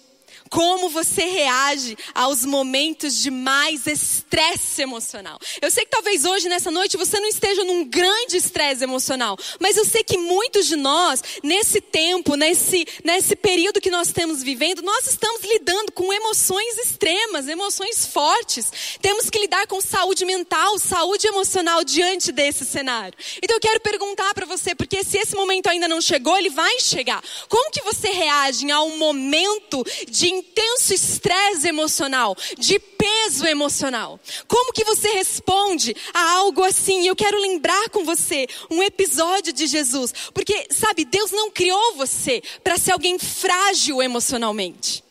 Como 0.50 0.88
você 0.88 1.22
reage 1.26 1.96
aos 2.12 2.44
momentos 2.44 3.14
de 3.14 3.30
mais 3.30 3.86
estresse 3.86 4.82
emocional? 4.82 5.38
Eu 5.62 5.70
sei 5.70 5.84
que 5.84 5.92
talvez 5.92 6.24
hoje, 6.24 6.48
nessa 6.48 6.72
noite, 6.72 6.96
você 6.96 7.20
não 7.20 7.28
esteja 7.28 7.62
num 7.62 7.84
grande 7.84 8.36
estresse 8.36 8.82
emocional, 8.82 9.38
mas 9.60 9.76
eu 9.76 9.84
sei 9.84 10.02
que 10.02 10.18
muitos 10.18 10.66
de 10.66 10.74
nós, 10.74 11.22
nesse 11.40 11.80
tempo, 11.80 12.34
nesse, 12.34 12.84
nesse 13.04 13.36
período 13.36 13.80
que 13.80 13.92
nós 13.92 14.08
estamos 14.08 14.42
vivendo, 14.42 14.82
nós 14.82 15.06
estamos 15.06 15.40
lidando 15.42 15.92
com 15.92 16.12
emoções 16.12 16.78
extremas, 16.78 17.46
emoções 17.46 18.04
fortes. 18.04 18.98
Temos 19.00 19.30
que 19.30 19.38
lidar 19.38 19.68
com 19.68 19.80
saúde 19.80 20.24
mental, 20.24 20.80
saúde 20.80 21.28
emocional 21.28 21.84
diante 21.84 22.32
desse 22.32 22.64
cenário. 22.64 23.16
Então 23.40 23.56
eu 23.56 23.60
quero 23.60 23.78
perguntar 23.78 24.34
para 24.34 24.46
você, 24.46 24.74
porque 24.74 25.04
se 25.04 25.16
esse 25.16 25.36
momento 25.36 25.68
ainda 25.68 25.86
não 25.86 26.00
chegou, 26.00 26.36
ele 26.36 26.50
vai 26.50 26.80
chegar. 26.80 27.22
Como 27.48 27.70
que 27.70 27.82
você 27.82 28.08
reage 28.08 28.68
a 28.68 28.82
um 28.82 28.98
momento 28.98 29.84
de 30.08 30.39
intenso 30.40 30.92
estresse 30.92 31.68
emocional, 31.68 32.36
de 32.58 32.78
peso 32.78 33.46
emocional. 33.46 34.18
Como 34.48 34.72
que 34.72 34.84
você 34.84 35.08
responde 35.10 35.94
a 36.12 36.32
algo 36.32 36.64
assim? 36.64 37.06
Eu 37.06 37.14
quero 37.14 37.40
lembrar 37.40 37.88
com 37.90 38.04
você 38.04 38.46
um 38.70 38.82
episódio 38.82 39.52
de 39.52 39.66
Jesus, 39.66 40.12
porque 40.34 40.66
sabe, 40.70 41.04
Deus 41.04 41.30
não 41.30 41.50
criou 41.50 41.94
você 41.94 42.42
para 42.64 42.78
ser 42.78 42.92
alguém 42.92 43.18
frágil 43.18 44.02
emocionalmente. 44.02 45.04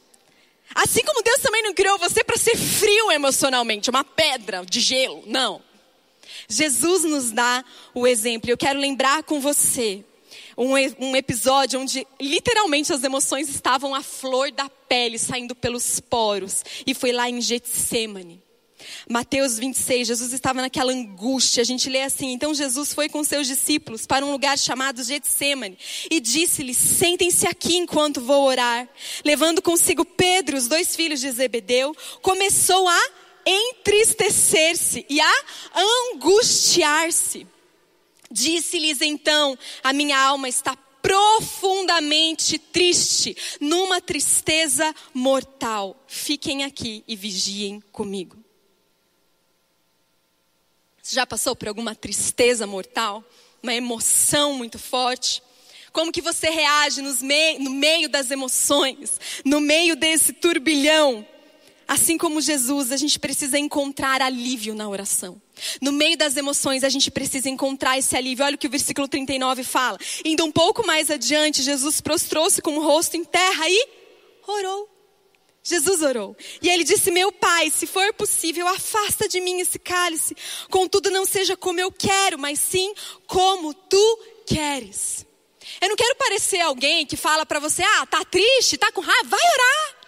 Assim 0.76 1.04
como 1.04 1.24
Deus 1.24 1.40
também 1.40 1.64
não 1.64 1.74
criou 1.74 1.98
você 1.98 2.24
para 2.24 2.38
ser 2.38 2.56
frio 2.56 3.12
emocionalmente, 3.12 3.90
uma 3.90 4.04
pedra 4.04 4.64
de 4.66 4.80
gelo, 4.80 5.24
não. 5.26 5.62
Jesus 6.48 7.04
nos 7.04 7.32
dá 7.32 7.64
o 7.94 8.08
exemplo. 8.08 8.50
Eu 8.50 8.58
quero 8.58 8.80
lembrar 8.80 9.24
com 9.24 9.40
você 9.40 10.04
um, 10.60 10.74
um 11.00 11.16
episódio 11.16 11.80
onde 11.80 12.06
literalmente 12.20 12.92
as 12.92 13.01
emoções 13.01 13.48
estavam 13.48 13.96
à 13.96 14.04
flor 14.04 14.51
da 14.51 14.70
pele, 14.70 15.18
saindo 15.18 15.56
pelos 15.56 16.01
poros. 16.01 16.66
E 16.86 16.94
foi 16.94 17.13
lá 17.13 17.30
em 17.30 17.39
Getsemane. 17.39 18.44
Mateus 19.10 19.58
26, 19.58 20.08
Jesus 20.08 20.34
estava 20.34 20.62
naquela 20.62 20.92
angústia. 20.92 21.62
A 21.62 21.66
gente 21.66 21.89
lê 21.89 22.01
assim: 22.01 22.32
Então 22.34 22.54
Jesus 22.54 22.94
foi 22.94 23.08
com 23.08 23.24
seus 23.24 23.48
discípulos 23.48 24.06
para 24.06 24.25
um 24.25 24.32
lugar 24.32 24.58
chamado 24.58 25.01
Getsemane 25.01 25.78
e 26.12 26.20
disse-lhes: 26.20 26.78
Sentem-se 26.78 27.48
aqui 27.48 27.78
enquanto 27.78 28.22
vou 28.22 28.46
orar. 28.46 28.88
Levando 29.24 29.62
consigo 29.62 30.04
Pedro, 30.04 30.58
os 30.58 30.68
dois 30.68 30.96
filhos 30.96 31.22
de 31.22 31.32
Zebedeu, 31.32 31.96
começou 32.22 32.88
a 32.88 33.10
entristecer-se 33.46 35.06
e 35.10 35.20
a 35.22 35.34
angustiar-se. 36.13 37.48
Disse-lhes 38.32 39.02
então: 39.02 39.58
A 39.84 39.92
minha 39.92 40.20
alma 40.20 40.48
está 40.48 40.76
profundamente 41.02 42.60
triste, 42.60 43.36
numa 43.60 44.02
tristeza 44.02 44.94
mortal. 45.14 46.04
Fiquem 46.08 46.64
aqui 46.64 47.04
e 47.08 47.16
vigiem 47.16 47.82
comigo. 47.92 48.38
Você 51.02 51.16
já 51.16 51.26
passou 51.26 51.56
por 51.56 51.68
alguma 51.68 51.96
tristeza 51.96 52.68
mortal? 52.68 53.24
Uma 53.64 53.74
emoção 53.74 54.54
muito 54.54 54.78
forte? 54.78 55.42
Como 55.92 56.12
que 56.12 56.22
você 56.22 56.50
reage 56.50 57.02
no 57.02 57.72
meio 57.72 58.08
das 58.08 58.30
emoções, 58.30 59.20
no 59.44 59.60
meio 59.60 59.96
desse 59.96 60.34
turbilhão? 60.34 61.26
Assim 61.89 62.19
como 62.19 62.39
Jesus, 62.39 62.91
a 62.91 62.98
gente 62.98 63.17
precisa 63.17 63.58
encontrar 63.58 64.22
alívio 64.22 64.75
na 64.75 64.88
oração. 64.88 65.41
No 65.81 65.91
meio 65.91 66.15
das 66.15 66.38
emoções, 66.38 66.84
a 66.84 66.89
gente 66.89 67.10
precisa 67.10 67.50
encontrar 67.50 67.98
esse 67.98 68.15
alívio. 68.15 68.46
Olha 68.46 68.53
o 68.53 68.60
que 68.60 68.67
o 68.67 68.69
versículo 68.69 69.08
39 69.08 69.63
fala. 69.63 69.98
Indo 70.24 70.46
um 70.46 70.51
pouco 70.51 70.86
mais 70.86 71.10
adiante, 71.10 71.63
Jesus 71.63 72.00
prostrou-se 72.00 72.62
com 72.62 72.77
o 72.77 72.84
rosto 72.84 73.17
em 73.17 73.25
terra 73.25 73.67
e 73.67 73.88
orou. 74.46 74.88
Jesus 75.63 76.03
orou. 76.03 76.38
E 76.62 76.69
ele 76.69 76.84
disse: 76.84 77.10
Meu 77.10 77.31
pai, 77.31 77.72
se 77.72 77.88
for 77.88 78.13
possível, 78.13 78.67
afasta 78.67 79.27
de 79.27 79.41
mim 79.41 79.60
esse 79.60 79.79
cálice. 79.79 80.38
Contudo, 80.69 81.10
não 81.10 81.25
seja 81.25 81.58
como 81.58 81.79
eu 81.79 81.91
quero, 81.91 82.38
mas 82.38 82.60
sim 82.60 82.93
como 83.25 83.74
tu 83.74 84.19
queres. 84.46 85.25
Eu 85.81 85.89
não 85.89 85.96
quero 85.96 86.15
parecer 86.17 86.60
alguém 86.60 87.03
que 87.03 87.17
fala 87.17 87.48
para 87.48 87.60
você: 87.60 87.81
Ah, 87.81 88.05
tá 88.05 88.24
triste, 88.25 88.77
tá 88.77 88.91
com 88.91 89.01
raiva, 89.01 89.27
vai 89.27 89.39
orar. 89.39 89.99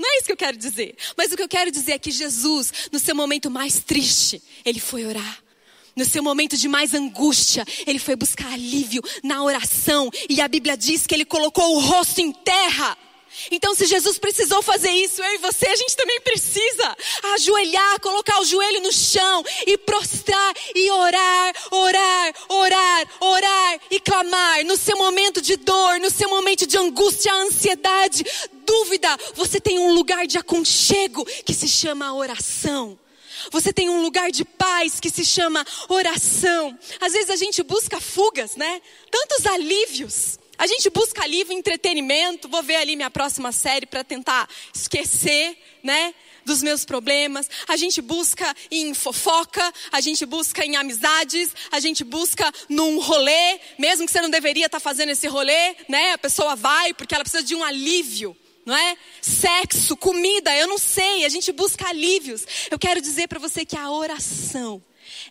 Não 0.00 0.08
é 0.08 0.16
isso 0.16 0.26
que 0.26 0.32
eu 0.32 0.36
quero 0.36 0.56
dizer. 0.56 0.96
Mas 1.14 1.30
o 1.30 1.36
que 1.36 1.42
eu 1.42 1.48
quero 1.48 1.70
dizer 1.70 1.92
é 1.92 1.98
que 1.98 2.10
Jesus, 2.10 2.72
no 2.90 2.98
seu 2.98 3.14
momento 3.14 3.50
mais 3.50 3.80
triste, 3.80 4.42
ele 4.64 4.80
foi 4.80 5.04
orar. 5.04 5.42
No 5.94 6.06
seu 6.06 6.22
momento 6.22 6.56
de 6.56 6.68
mais 6.68 6.94
angústia, 6.94 7.66
ele 7.86 7.98
foi 7.98 8.16
buscar 8.16 8.50
alívio 8.50 9.02
na 9.22 9.42
oração. 9.42 10.10
E 10.28 10.40
a 10.40 10.48
Bíblia 10.48 10.74
diz 10.74 11.06
que 11.06 11.14
ele 11.14 11.26
colocou 11.26 11.76
o 11.76 11.80
rosto 11.80 12.20
em 12.20 12.32
terra. 12.32 12.96
Então, 13.50 13.74
se 13.74 13.86
Jesus 13.86 14.18
precisou 14.18 14.62
fazer 14.62 14.90
isso, 14.90 15.22
eu 15.22 15.34
e 15.34 15.38
você, 15.38 15.66
a 15.66 15.76
gente 15.76 15.96
também 15.96 16.20
precisa 16.20 16.96
ajoelhar, 17.34 18.00
colocar 18.00 18.40
o 18.40 18.44
joelho 18.44 18.82
no 18.82 18.92
chão 18.92 19.44
e 19.66 19.78
prostrar 19.78 20.54
e 20.74 20.90
orar, 20.90 21.54
orar, 21.70 22.34
orar, 22.48 23.08
orar 23.20 23.80
e 23.90 24.00
clamar. 24.00 24.64
No 24.64 24.76
seu 24.76 24.96
momento 24.96 25.40
de 25.40 25.56
dor, 25.56 26.00
no 26.00 26.10
seu 26.10 26.28
momento 26.28 26.66
de 26.66 26.76
angústia, 26.76 27.32
ansiedade, 27.34 28.24
dúvida, 28.64 29.16
você 29.34 29.60
tem 29.60 29.78
um 29.78 29.92
lugar 29.92 30.26
de 30.26 30.38
aconchego 30.38 31.24
que 31.44 31.54
se 31.54 31.68
chama 31.68 32.14
oração. 32.14 32.98
Você 33.50 33.72
tem 33.72 33.88
um 33.88 34.02
lugar 34.02 34.30
de 34.30 34.44
paz 34.44 35.00
que 35.00 35.08
se 35.08 35.24
chama 35.24 35.64
oração. 35.88 36.78
Às 37.00 37.12
vezes 37.12 37.30
a 37.30 37.36
gente 37.36 37.62
busca 37.62 38.00
fugas, 38.00 38.56
né? 38.56 38.82
Tantos 39.10 39.46
alívios. 39.46 40.39
A 40.60 40.66
gente 40.66 40.90
busca 40.90 41.22
alívio, 41.22 41.54
entretenimento, 41.54 42.46
vou 42.46 42.62
ver 42.62 42.76
ali 42.76 42.94
minha 42.94 43.10
próxima 43.10 43.50
série 43.50 43.86
para 43.86 44.04
tentar 44.04 44.46
esquecer, 44.74 45.56
né? 45.82 46.14
Dos 46.44 46.62
meus 46.62 46.84
problemas, 46.84 47.48
a 47.66 47.78
gente 47.78 48.02
busca 48.02 48.54
em 48.70 48.92
fofoca, 48.92 49.72
a 49.90 50.02
gente 50.02 50.26
busca 50.26 50.62
em 50.62 50.76
amizades, 50.76 51.50
a 51.70 51.80
gente 51.80 52.04
busca 52.04 52.52
num 52.68 53.00
rolê, 53.00 53.58
mesmo 53.78 54.04
que 54.04 54.12
você 54.12 54.20
não 54.20 54.28
deveria 54.28 54.66
estar 54.66 54.80
tá 54.80 54.84
fazendo 54.84 55.08
esse 55.08 55.26
rolê, 55.26 55.76
né? 55.88 56.12
A 56.12 56.18
pessoa 56.18 56.54
vai 56.54 56.92
porque 56.92 57.14
ela 57.14 57.24
precisa 57.24 57.42
de 57.42 57.54
um 57.54 57.64
alívio 57.64 58.36
não 58.66 58.76
é? 58.76 58.98
Sexo, 59.22 59.96
comida, 59.96 60.54
eu 60.54 60.68
não 60.68 60.76
sei, 60.76 61.24
a 61.24 61.28
gente 61.30 61.50
busca 61.50 61.88
alívios. 61.88 62.46
Eu 62.70 62.78
quero 62.78 63.00
dizer 63.00 63.26
para 63.26 63.38
você 63.38 63.64
que 63.64 63.76
a 63.76 63.90
oração 63.90 64.82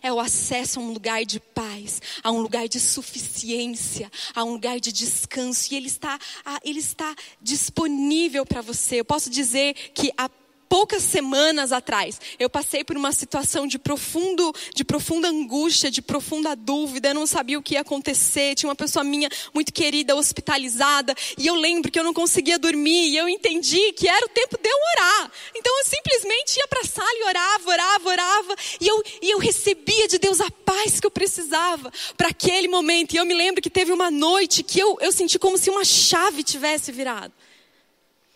é 0.02 0.12
o 0.12 0.20
acesso 0.20 0.80
a 0.80 0.82
um 0.82 0.92
lugar 0.92 1.24
de 1.24 1.40
paz, 1.40 2.00
a 2.22 2.30
um 2.30 2.40
lugar 2.40 2.68
de 2.68 2.80
suficiência, 2.80 4.10
a 4.34 4.44
um 4.44 4.52
lugar 4.52 4.80
de 4.80 4.92
descanso. 4.92 5.72
E 5.72 5.76
ele 5.76 5.88
está, 5.88 6.18
ele 6.64 6.80
está 6.80 7.14
disponível 7.40 8.46
para 8.46 8.60
você. 8.60 9.00
Eu 9.00 9.04
posso 9.04 9.30
dizer 9.30 9.74
que 9.94 10.12
a 10.16 10.28
poucas 10.70 11.02
semanas 11.02 11.72
atrás, 11.72 12.20
eu 12.38 12.48
passei 12.48 12.84
por 12.84 12.96
uma 12.96 13.10
situação 13.10 13.66
de 13.66 13.76
profundo, 13.76 14.54
de 14.72 14.84
profunda 14.84 15.26
angústia, 15.26 15.90
de 15.90 16.00
profunda 16.00 16.54
dúvida, 16.54 17.08
eu 17.08 17.14
não 17.14 17.26
sabia 17.26 17.58
o 17.58 17.62
que 17.62 17.74
ia 17.74 17.80
acontecer, 17.80 18.54
tinha 18.54 18.68
uma 18.68 18.76
pessoa 18.76 19.02
minha 19.02 19.28
muito 19.52 19.72
querida 19.72 20.14
hospitalizada, 20.14 21.12
e 21.36 21.44
eu 21.44 21.56
lembro 21.56 21.90
que 21.90 21.98
eu 21.98 22.04
não 22.04 22.14
conseguia 22.14 22.56
dormir, 22.56 23.08
e 23.08 23.16
eu 23.16 23.28
entendi 23.28 23.92
que 23.94 24.06
era 24.06 24.24
o 24.24 24.28
tempo 24.28 24.56
de 24.62 24.68
eu 24.68 24.76
orar. 24.96 25.32
Então 25.56 25.76
eu 25.76 25.84
simplesmente 25.86 26.56
ia 26.56 26.68
para 26.68 26.82
a 26.82 26.86
sala 26.86 27.18
e 27.18 27.24
orava, 27.24 27.70
orava, 27.70 28.08
orava, 28.08 28.56
e 28.80 28.86
eu, 28.86 29.02
e 29.20 29.30
eu 29.30 29.38
recebia 29.40 30.06
de 30.06 30.18
Deus 30.18 30.40
a 30.40 30.50
paz 30.52 31.00
que 31.00 31.06
eu 31.06 31.10
precisava 31.10 31.92
para 32.16 32.28
aquele 32.28 32.68
momento. 32.68 33.12
E 33.12 33.16
eu 33.16 33.26
me 33.26 33.34
lembro 33.34 33.60
que 33.60 33.70
teve 33.70 33.90
uma 33.90 34.08
noite 34.08 34.62
que 34.62 34.78
eu, 34.78 34.96
eu 35.00 35.10
senti 35.10 35.36
como 35.36 35.58
se 35.58 35.68
uma 35.68 35.84
chave 35.84 36.44
tivesse 36.44 36.92
virado. 36.92 37.32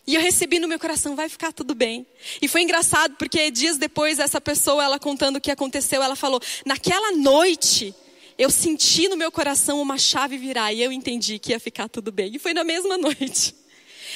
E 0.07 0.15
eu 0.15 0.21
recebi 0.21 0.59
no 0.59 0.69
meu 0.69 0.79
coração, 0.79 1.17
vai 1.17 1.29
ficar 1.29 1.53
tudo 1.53 1.75
bem. 1.75 2.07
E 2.43 2.47
foi 2.47 2.63
engraçado 2.63 3.17
porque 3.17 3.51
dias 3.51 3.79
depois 3.79 4.19
essa 4.19 4.41
pessoa, 4.41 4.85
ela 4.85 4.99
contando 4.99 5.37
o 5.37 5.41
que 5.41 5.51
aconteceu, 5.51 6.03
ela 6.03 6.15
falou: 6.15 6.41
"Naquela 6.67 7.13
noite, 7.13 7.95
eu 8.37 8.51
senti 8.51 9.09
no 9.09 9.17
meu 9.17 9.33
coração 9.33 9.81
uma 9.81 9.97
chave 9.97 10.37
virar 10.37 10.73
e 10.73 10.83
eu 10.83 10.93
entendi 10.93 11.39
que 11.39 11.53
ia 11.53 11.61
ficar 11.61 11.89
tudo 11.89 12.13
bem". 12.13 12.35
E 12.35 12.39
foi 12.39 12.53
na 12.53 12.65
mesma 12.65 12.97
noite. 12.99 13.55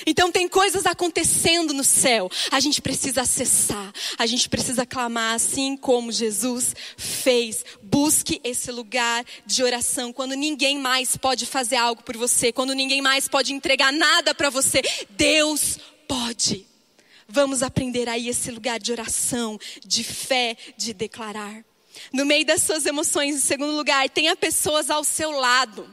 Então 0.07 0.31
tem 0.31 0.49
coisas 0.49 0.87
acontecendo 0.87 1.73
no 1.73 1.85
céu. 1.85 2.31
A 2.51 2.61
gente 2.61 2.81
precisa 2.81 3.23
acessar, 3.23 3.93
a 4.19 4.27
gente 4.27 4.49
precisa 4.49 4.87
clamar 4.87 5.35
assim 5.35 5.77
como 5.77 6.13
Jesus 6.13 6.75
fez. 6.97 7.65
Busque 7.83 8.41
esse 8.45 8.71
lugar 8.71 9.25
de 9.47 9.63
oração 9.63 10.13
quando 10.13 10.35
ninguém 10.35 10.79
mais 10.79 11.17
pode 11.17 11.47
fazer 11.47 11.77
algo 11.77 12.03
por 12.03 12.17
você, 12.17 12.53
quando 12.53 12.75
ninguém 12.75 13.01
mais 13.03 13.29
pode 13.29 13.53
entregar 13.53 13.93
nada 13.93 14.35
para 14.35 14.51
você. 14.51 14.83
Deus 15.11 15.79
pode. 16.07 16.67
Vamos 17.29 17.63
aprender 17.63 18.09
aí 18.09 18.29
esse 18.29 18.51
lugar 18.51 18.81
de 18.81 18.91
oração, 18.91 19.59
de 19.85 20.03
fé, 20.03 20.57
de 20.79 20.95
declarar. 20.95 21.63
No 22.11 22.25
meio 22.25 22.47
das 22.47 22.63
suas 22.63 22.87
emoções, 22.87 23.37
em 23.37 23.41
segundo 23.41 23.77
lugar, 23.77 24.09
tenha 24.09 24.35
pessoas 24.35 24.89
ao 24.89 25.05
seu 25.05 25.31
lado. 25.33 25.87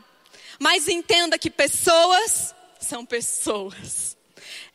Mas 0.60 0.88
entenda 0.88 1.38
que 1.38 1.50
pessoas 1.50 2.55
são 2.86 3.06
pessoas. 3.06 4.16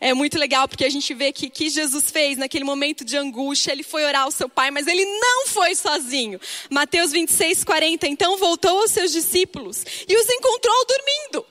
É 0.01 0.15
muito 0.15 0.39
legal 0.39 0.67
porque 0.67 0.85
a 0.85 0.91
gente 0.91 1.13
vê 1.15 1.33
que 1.33 1.51
que 1.51 1.69
Jesus 1.69 2.11
fez 2.11 2.39
naquele 2.39 2.65
momento 2.65 3.05
de 3.05 3.17
angústia, 3.17 3.73
ele 3.73 3.83
foi 3.83 4.05
orar 4.05 4.23
ao 4.23 4.31
seu 4.31 4.49
pai, 4.49 4.71
mas 4.71 4.87
ele 4.87 5.05
não 5.05 5.47
foi 5.47 5.75
sozinho. 5.75 6.41
Mateus 6.71 7.13
26, 7.13 7.65
40. 7.65 8.07
Então 8.09 8.39
voltou 8.39 8.81
aos 8.81 8.91
seus 8.91 9.13
discípulos 9.13 9.85
e 10.09 10.17
os 10.17 10.29
encontrou 10.29 10.87
dormindo. 10.87 11.47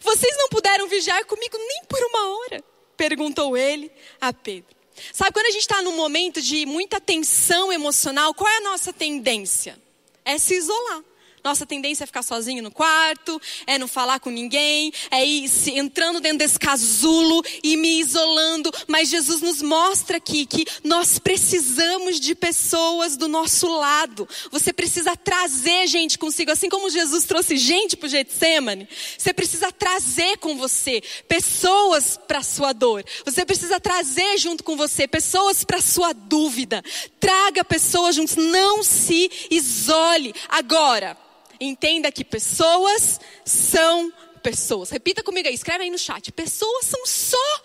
Vocês 0.00 0.36
não 0.36 0.48
puderam 0.48 0.88
vigiar 0.88 1.24
comigo 1.26 1.56
nem 1.56 1.84
por 1.88 2.02
uma 2.04 2.36
hora? 2.36 2.64
Perguntou 2.96 3.56
ele 3.56 3.90
a 4.20 4.32
Pedro. 4.32 4.74
Sabe 5.12 5.32
quando 5.32 5.46
a 5.46 5.50
gente 5.50 5.62
está 5.62 5.82
num 5.82 5.96
momento 5.96 6.40
de 6.40 6.64
muita 6.66 7.00
tensão 7.00 7.72
emocional, 7.72 8.32
qual 8.32 8.48
é 8.48 8.58
a 8.58 8.62
nossa 8.62 8.92
tendência? 8.92 9.78
É 10.24 10.38
se 10.38 10.54
isolar. 10.54 11.02
Nossa 11.44 11.66
tendência 11.66 12.04
é 12.04 12.06
ficar 12.06 12.22
sozinho 12.22 12.62
no 12.62 12.70
quarto, 12.70 13.38
é 13.66 13.76
não 13.76 13.86
falar 13.86 14.18
com 14.18 14.30
ninguém, 14.30 14.90
é 15.10 15.26
ir 15.26 15.50
entrando 15.76 16.18
dentro 16.18 16.38
desse 16.38 16.58
casulo 16.58 17.44
e 17.62 17.76
me 17.76 18.00
isolando. 18.00 18.72
Mas 18.88 19.10
Jesus 19.10 19.42
nos 19.42 19.60
mostra 19.60 20.16
aqui 20.16 20.46
que 20.46 20.64
nós 20.82 21.18
precisamos 21.18 22.18
de 22.18 22.34
pessoas 22.34 23.18
do 23.18 23.28
nosso 23.28 23.68
lado. 23.68 24.26
Você 24.50 24.72
precisa 24.72 25.14
trazer 25.18 25.86
gente 25.86 26.18
consigo, 26.18 26.50
assim 26.50 26.70
como 26.70 26.88
Jesus 26.88 27.24
trouxe 27.24 27.58
gente 27.58 27.94
para 27.94 28.06
o 28.06 28.10
Getsemane. 28.10 28.88
Você 29.18 29.34
precisa 29.34 29.70
trazer 29.70 30.38
com 30.38 30.56
você 30.56 31.02
pessoas 31.28 32.18
para 32.26 32.42
sua 32.42 32.72
dor. 32.72 33.04
Você 33.22 33.44
precisa 33.44 33.78
trazer 33.78 34.38
junto 34.38 34.64
com 34.64 34.78
você 34.78 35.06
pessoas 35.06 35.62
para 35.62 35.82
sua 35.82 36.14
dúvida. 36.14 36.82
Traga 37.20 37.62
pessoas 37.62 38.16
juntos. 38.16 38.34
Não 38.34 38.82
se 38.82 39.30
isole. 39.50 40.34
Agora. 40.48 41.22
Entenda 41.64 42.12
que 42.12 42.24
pessoas 42.24 43.20
são 43.44 44.12
pessoas. 44.42 44.90
Repita 44.90 45.22
comigo 45.22 45.48
aí, 45.48 45.54
escreve 45.54 45.84
aí 45.84 45.90
no 45.90 45.98
chat. 45.98 46.30
Pessoas 46.32 46.84
são 46.84 47.06
só 47.06 47.62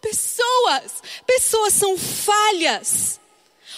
pessoas. 0.00 1.02
Pessoas 1.26 1.74
são 1.74 1.96
falhas. 1.98 3.20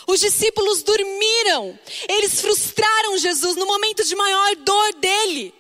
Os 0.07 0.21
discípulos 0.21 0.83
dormiram. 0.83 1.79
Eles 2.09 2.41
frustraram 2.41 3.19
Jesus 3.19 3.57
no 3.57 3.67
momento 3.67 4.05
de 4.05 4.15
maior 4.15 4.57
dor 4.57 4.95
dele. 4.95 5.55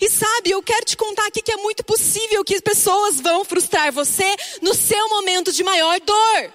E 0.00 0.08
sabe, 0.08 0.50
eu 0.50 0.62
quero 0.62 0.84
te 0.84 0.96
contar 0.96 1.26
aqui 1.26 1.42
que 1.42 1.52
é 1.52 1.56
muito 1.56 1.84
possível 1.84 2.44
que 2.44 2.60
pessoas 2.60 3.20
vão 3.20 3.44
frustrar 3.44 3.92
você 3.92 4.36
no 4.60 4.74
seu 4.74 5.08
momento 5.08 5.52
de 5.52 5.62
maior 5.64 6.00
dor. 6.00 6.52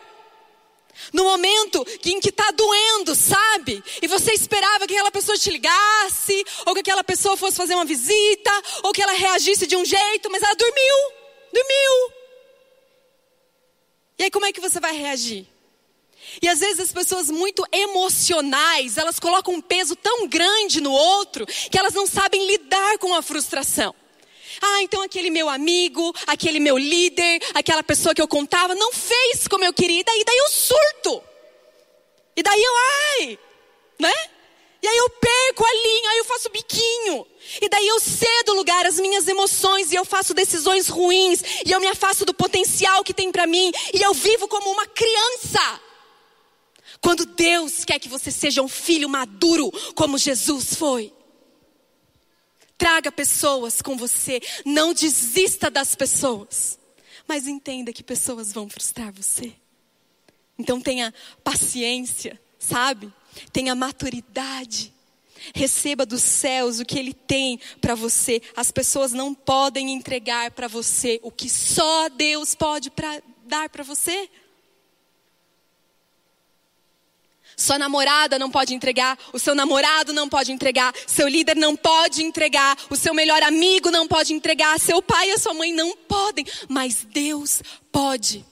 No 1.13 1.23
momento 1.23 1.85
em 2.05 2.19
que 2.19 2.29
está 2.29 2.51
doendo, 2.51 3.15
sabe? 3.15 3.83
E 4.01 4.07
você 4.07 4.33
esperava 4.33 4.87
que 4.87 4.93
aquela 4.93 5.11
pessoa 5.11 5.37
te 5.37 5.49
ligasse, 5.49 6.45
ou 6.65 6.73
que 6.73 6.81
aquela 6.81 7.03
pessoa 7.03 7.37
fosse 7.37 7.57
fazer 7.57 7.75
uma 7.75 7.85
visita, 7.85 8.51
ou 8.83 8.91
que 8.91 9.01
ela 9.01 9.13
reagisse 9.13 9.67
de 9.67 9.75
um 9.75 9.85
jeito, 9.85 10.29
mas 10.29 10.41
ela 10.41 10.55
dormiu. 10.55 10.95
Dormiu. 11.53 12.13
E 14.19 14.23
aí 14.23 14.31
como 14.31 14.45
é 14.45 14.51
que 14.51 14.61
você 14.61 14.79
vai 14.79 14.95
reagir? 14.95 15.47
E 16.41 16.47
às 16.47 16.59
vezes 16.59 16.79
as 16.79 16.91
pessoas 16.91 17.29
muito 17.29 17.65
emocionais, 17.71 18.97
elas 18.97 19.19
colocam 19.19 19.53
um 19.53 19.61
peso 19.61 19.95
tão 19.95 20.27
grande 20.27 20.81
no 20.81 20.91
outro 20.91 21.45
que 21.45 21.77
elas 21.77 21.93
não 21.93 22.05
sabem 22.05 22.45
lidar 22.47 22.97
com 22.97 23.13
a 23.15 23.21
frustração. 23.21 23.95
Ah, 24.61 24.81
então 24.81 25.01
aquele 25.01 25.29
meu 25.29 25.49
amigo, 25.49 26.13
aquele 26.25 26.59
meu 26.59 26.77
líder, 26.77 27.41
aquela 27.53 27.83
pessoa 27.83 28.13
que 28.13 28.21
eu 28.21 28.27
contava 28.27 28.75
não 28.75 28.91
fez 28.91 29.47
como 29.47 29.63
eu 29.63 29.73
queria, 29.73 30.01
e 30.01 30.03
daí, 30.03 30.23
daí 30.25 30.37
eu 30.37 30.49
surto. 30.49 31.23
E 32.35 32.43
daí 32.43 32.63
eu, 32.63 32.73
ai, 33.19 33.39
né? 33.99 34.13
E 34.81 34.87
aí 34.87 34.97
eu 34.97 35.09
perco 35.09 35.65
a 35.65 35.73
linha, 35.73 36.09
aí 36.11 36.17
eu 36.19 36.25
faço 36.25 36.49
biquinho. 36.49 37.25
E 37.61 37.67
daí 37.67 37.87
eu 37.87 37.99
cedo 37.99 38.53
lugar 38.53 38.85
às 38.85 38.99
minhas 38.99 39.27
emoções 39.27 39.91
e 39.91 39.95
eu 39.95 40.05
faço 40.05 40.33
decisões 40.33 40.87
ruins 40.87 41.41
e 41.65 41.71
eu 41.71 41.79
me 41.79 41.87
afasto 41.87 42.25
do 42.25 42.33
potencial 42.33 43.03
que 43.03 43.13
tem 43.13 43.31
para 43.31 43.47
mim 43.47 43.71
e 43.93 44.01
eu 44.01 44.13
vivo 44.13 44.47
como 44.47 44.69
uma 44.69 44.85
criança. 44.85 45.81
Quando 47.01 47.25
Deus 47.25 47.83
quer 47.85 47.99
que 47.99 48.09
você 48.09 48.31
seja 48.31 48.61
um 48.61 48.67
filho 48.67 49.09
maduro 49.09 49.71
como 49.95 50.17
Jesus 50.17 50.75
foi. 50.75 51.13
Traga 52.77 53.11
pessoas 53.11 53.81
com 53.81 53.97
você, 53.97 54.41
não 54.65 54.93
desista 54.93 55.69
das 55.69 55.95
pessoas. 55.95 56.77
Mas 57.27 57.47
entenda 57.47 57.91
que 57.91 58.03
pessoas 58.03 58.53
vão 58.53 58.69
frustrar 58.69 59.11
você. 59.11 59.53
Então 60.57 60.79
tenha 60.79 61.13
paciência, 61.43 62.39
sabe? 62.59 63.11
Tenha 63.51 63.75
maturidade. 63.75 64.93
Receba 65.53 66.05
dos 66.05 66.23
céus 66.23 66.79
o 66.79 66.85
que 66.85 66.97
Ele 66.97 67.13
tem 67.13 67.59
para 67.79 67.95
você. 67.95 68.41
As 68.55 68.71
pessoas 68.71 69.13
não 69.13 69.33
podem 69.33 69.93
entregar 69.93 70.51
para 70.51 70.67
você 70.67 71.19
o 71.23 71.31
que 71.31 71.49
só 71.49 72.09
Deus 72.09 72.55
pode 72.55 72.89
pra, 72.89 73.21
dar 73.45 73.69
para 73.69 73.83
você. 73.83 74.29
Sua 77.59 77.79
namorada 77.79 78.37
não 78.37 78.51
pode 78.51 78.75
entregar, 78.75 79.17
o 79.33 79.39
seu 79.39 79.55
namorado 79.55 80.13
não 80.13 80.29
pode 80.29 80.51
entregar, 80.51 80.93
seu 81.07 81.27
líder 81.27 81.55
não 81.55 81.75
pode 81.75 82.23
entregar, 82.23 82.77
o 82.87 82.95
seu 82.95 83.15
melhor 83.15 83.41
amigo 83.41 83.89
não 83.89 84.07
pode 84.07 84.31
entregar, 84.31 84.79
seu 84.79 85.01
pai 85.01 85.29
e 85.29 85.31
a 85.31 85.39
sua 85.39 85.55
mãe 85.55 85.73
não 85.73 85.97
podem, 86.07 86.45
mas 86.69 87.07
Deus 87.11 87.63
pode. 87.91 88.45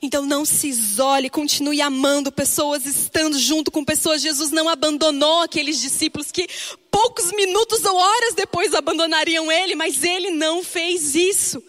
Então 0.00 0.24
não 0.24 0.46
se 0.46 0.68
isole, 0.68 1.28
continue 1.28 1.82
amando 1.82 2.32
pessoas, 2.32 2.86
estando 2.86 3.38
junto 3.38 3.70
com 3.70 3.84
pessoas. 3.84 4.22
Jesus 4.22 4.50
não 4.50 4.70
abandonou 4.70 5.42
aqueles 5.42 5.78
discípulos 5.78 6.32
que 6.32 6.48
poucos 6.90 7.30
minutos 7.32 7.84
ou 7.84 7.94
horas 7.94 8.32
depois 8.34 8.72
abandonariam 8.72 9.52
ele, 9.52 9.74
mas 9.74 10.02
ele 10.02 10.30
não 10.30 10.64
fez 10.64 11.14
isso. 11.14 11.62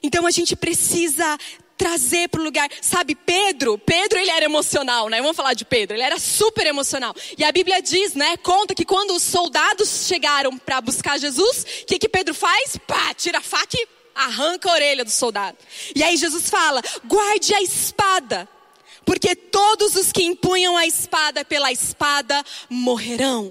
Então 0.00 0.24
a 0.24 0.30
gente 0.30 0.54
precisa 0.54 1.36
trazer 1.80 2.28
para 2.28 2.42
o 2.42 2.44
lugar. 2.44 2.68
Sabe, 2.82 3.14
Pedro, 3.14 3.78
Pedro 3.78 4.18
ele 4.18 4.30
era 4.30 4.44
emocional, 4.44 5.08
né? 5.08 5.18
Vamos 5.22 5.34
falar 5.34 5.54
de 5.54 5.64
Pedro, 5.64 5.96
ele 5.96 6.02
era 6.02 6.18
super 6.18 6.66
emocional. 6.66 7.14
E 7.38 7.42
a 7.42 7.50
Bíblia 7.50 7.80
diz, 7.80 8.12
né, 8.12 8.36
conta 8.36 8.74
que 8.74 8.84
quando 8.84 9.14
os 9.14 9.22
soldados 9.22 10.06
chegaram 10.06 10.58
para 10.58 10.78
buscar 10.82 11.18
Jesus, 11.18 11.64
o 11.82 11.86
que, 11.86 11.98
que 11.98 12.08
Pedro 12.08 12.34
faz? 12.34 12.76
Pá, 12.86 13.14
tira 13.14 13.38
a 13.38 13.42
faca 13.42 13.78
e 13.78 13.88
arranca 14.14 14.68
a 14.68 14.74
orelha 14.74 15.06
do 15.06 15.10
soldado. 15.10 15.56
E 15.96 16.02
aí 16.02 16.18
Jesus 16.18 16.50
fala: 16.50 16.82
guarde 17.06 17.54
a 17.54 17.62
espada, 17.62 18.46
porque 19.06 19.34
todos 19.34 19.96
os 19.96 20.12
que 20.12 20.22
empunham 20.22 20.76
a 20.76 20.86
espada 20.86 21.46
pela 21.46 21.72
espada 21.72 22.44
morrerão. 22.68 23.50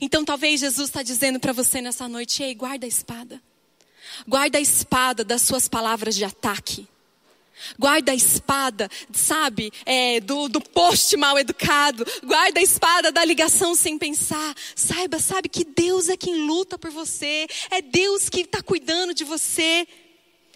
Então 0.00 0.24
talvez 0.24 0.60
Jesus 0.60 0.90
está 0.90 1.02
dizendo 1.02 1.40
para 1.40 1.52
você 1.52 1.80
nessa 1.80 2.08
noite: 2.08 2.40
ei, 2.40 2.54
guarda 2.54 2.86
a 2.86 2.88
espada. 2.88 3.42
Guarda 4.28 4.58
a 4.58 4.60
espada 4.60 5.24
das 5.24 5.42
suas 5.42 5.68
palavras 5.68 6.14
de 6.14 6.24
ataque. 6.24 6.86
Guarda 7.78 8.12
a 8.12 8.14
espada, 8.14 8.90
sabe, 9.12 9.72
é, 9.84 10.20
do, 10.20 10.48
do 10.48 10.60
poste 10.60 11.16
mal 11.16 11.38
educado. 11.38 12.06
Guarda 12.24 12.60
a 12.60 12.62
espada 12.62 13.12
da 13.12 13.24
ligação 13.24 13.74
sem 13.74 13.98
pensar. 13.98 14.54
Saiba, 14.74 15.18
sabe, 15.18 15.48
que 15.48 15.64
Deus 15.64 16.08
é 16.08 16.16
quem 16.16 16.46
luta 16.46 16.78
por 16.78 16.90
você. 16.90 17.46
É 17.70 17.80
Deus 17.80 18.28
que 18.28 18.40
está 18.40 18.62
cuidando 18.62 19.14
de 19.14 19.24
você. 19.24 19.86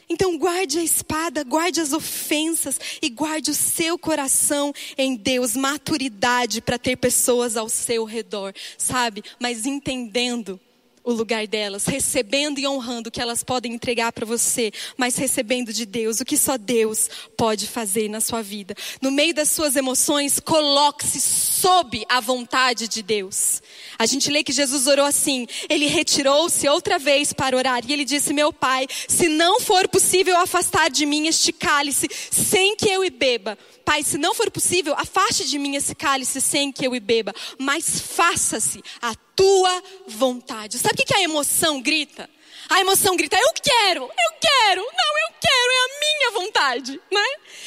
Então 0.09 0.37
guarde 0.37 0.79
a 0.79 0.85
espada, 0.85 1.43
guarde 1.43 1.81
as 1.81 1.93
ofensas 1.93 2.79
e 3.01 3.09
guarde 3.09 3.51
o 3.51 3.55
seu 3.55 3.99
coração 3.99 4.73
em 4.99 5.17
Deus, 5.17 5.57
maturidade 5.57 6.61
para 6.61 6.79
ter 6.79 6.97
pessoas 6.97 7.57
ao 7.57 7.69
seu 7.69 8.05
redor, 8.05 8.53
sabe? 8.77 9.25
Mas 9.41 9.65
entendendo 9.65 10.61
o 11.05 11.13
lugar 11.13 11.47
delas, 11.47 11.85
recebendo 11.85 12.59
e 12.59 12.67
honrando 12.67 13.09
o 13.09 13.13
que 13.13 13.21
elas 13.21 13.43
podem 13.43 13.73
entregar 13.73 14.13
para 14.13 14.25
você, 14.25 14.73
mas 14.97 15.17
recebendo 15.17 15.73
de 15.73 15.85
Deus 15.85 16.21
o 16.21 16.25
que 16.25 16.37
só 16.37 16.57
Deus 16.57 17.09
pode 17.37 17.67
fazer 17.67 18.09
na 18.09 18.21
sua 18.21 18.43
vida. 18.43 18.75
No 19.01 19.11
meio 19.11 19.35
das 19.35 19.51
suas 19.51 19.75
emoções, 19.75 20.39
coloque-se 20.39 21.21
sob 21.21 22.05
a 22.09 22.21
vontade 22.21 22.87
de 22.89 23.03
Deus. 23.03 23.63
A 23.99 24.07
gente 24.07 24.31
lê 24.31 24.45
que 24.45 24.53
Jesus 24.53 24.87
orou 24.87 25.07
assim: 25.07 25.47
ele 25.69 25.87
retirou-se 25.87 26.69
outra 26.69 26.99
vez 26.99 27.33
para 27.33 27.57
orar 27.57 27.83
e 27.87 27.93
ele 27.93 28.05
disse: 28.05 28.33
Meu 28.33 28.53
pai, 28.53 28.87
se 29.09 29.29
não 29.29 29.61
for 29.61 29.89
possível 29.89 30.37
afastar 30.37 30.91
de 30.91 31.05
mim 31.05 31.27
este 31.27 31.53
cálice 31.53 32.09
sem 32.31 32.77
que 32.77 32.89
eu 32.89 33.05
e 33.05 33.11
beba, 33.11 33.59
Pai, 33.85 34.03
se 34.03 34.17
não 34.17 34.35
for 34.35 34.51
possível, 34.51 34.95
afaste 34.97 35.49
de 35.49 35.59
mim 35.59 35.75
esse 35.75 35.95
cálice 35.95 36.41
sem 36.41 36.71
que 36.71 36.87
eu 36.87 36.95
e 36.95 37.01
beba, 37.01 37.35
mas 37.59 38.01
faça-se 38.01 38.83
a 39.01 39.15
tua 39.43 39.83
vontade. 40.07 40.79
Sabe 40.79 41.03
o 41.03 41.05
que 41.05 41.15
a 41.15 41.21
emoção 41.21 41.83
grita? 41.83 42.31
A 42.69 42.81
emoção 42.81 43.17
grita: 43.17 43.37
Eu 43.37 43.53
quero, 43.61 44.05
eu 44.05 44.33
quero, 44.41 44.81
não, 44.81 45.19
eu 45.19 45.35
quero, 45.41 45.73
é 45.73 45.79
a 45.79 46.01
minha 46.01 46.31
vontade, 46.31 47.01
né? 47.11 47.27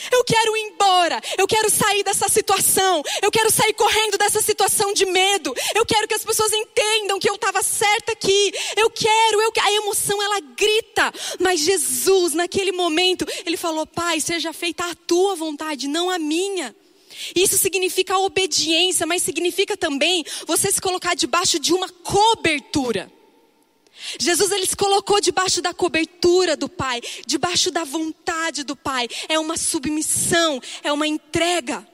Eu 0.10 0.24
quero 0.24 0.56
ir 0.56 0.62
embora, 0.62 1.22
eu 1.38 1.46
quero 1.46 1.70
sair 1.70 2.02
dessa 2.02 2.30
situação, 2.30 3.04
eu 3.22 3.30
quero 3.30 3.52
sair 3.52 3.74
correndo 3.74 4.18
dessa 4.18 4.42
situação 4.42 4.94
de 4.94 5.06
medo, 5.06 5.54
eu 5.74 5.86
quero 5.86 6.08
que 6.08 6.14
as 6.14 6.24
pessoas 6.24 6.54
entendam 6.54 7.20
que 7.20 7.30
eu 7.30 7.36
estava 7.36 7.62
certa 7.62 8.14
aqui, 8.14 8.54
eu 8.78 8.90
quero, 8.90 9.42
eu 9.42 9.52
a 9.62 9.72
emoção 9.74 10.22
ela 10.22 10.40
grita, 10.40 11.12
mas 11.40 11.60
Jesus, 11.60 12.34
naquele 12.34 12.72
momento, 12.72 13.26
ele 13.46 13.58
falou: 13.58 13.86
Pai, 13.86 14.22
seja 14.22 14.54
feita 14.54 14.86
a 14.86 14.96
tua 14.96 15.36
vontade, 15.36 15.90
não 15.90 16.10
a 16.10 16.18
minha. 16.18 16.74
Isso 17.36 17.58
significa 17.58 18.17
obediência, 18.17 19.06
mas 19.06 19.21
significa 19.21 19.78
também 19.78 20.25
você 20.45 20.71
se 20.71 20.82
colocar 20.82 21.15
debaixo 21.15 21.60
de 21.60 21.73
uma 21.73 21.89
cobertura. 21.89 23.12
Jesus 24.19 24.51
ele 24.51 24.65
se 24.65 24.75
colocou 24.75 25.21
debaixo 25.21 25.62
da 25.62 25.73
cobertura 25.73 26.56
do 26.56 26.67
Pai, 26.67 27.01
debaixo 27.25 27.71
da 27.71 27.84
vontade 27.84 28.63
do 28.63 28.75
Pai. 28.75 29.08
É 29.30 29.39
uma 29.39 29.58
submissão, 29.58 30.62
é 30.84 30.91
uma 30.91 31.08
entrega. 31.08 31.88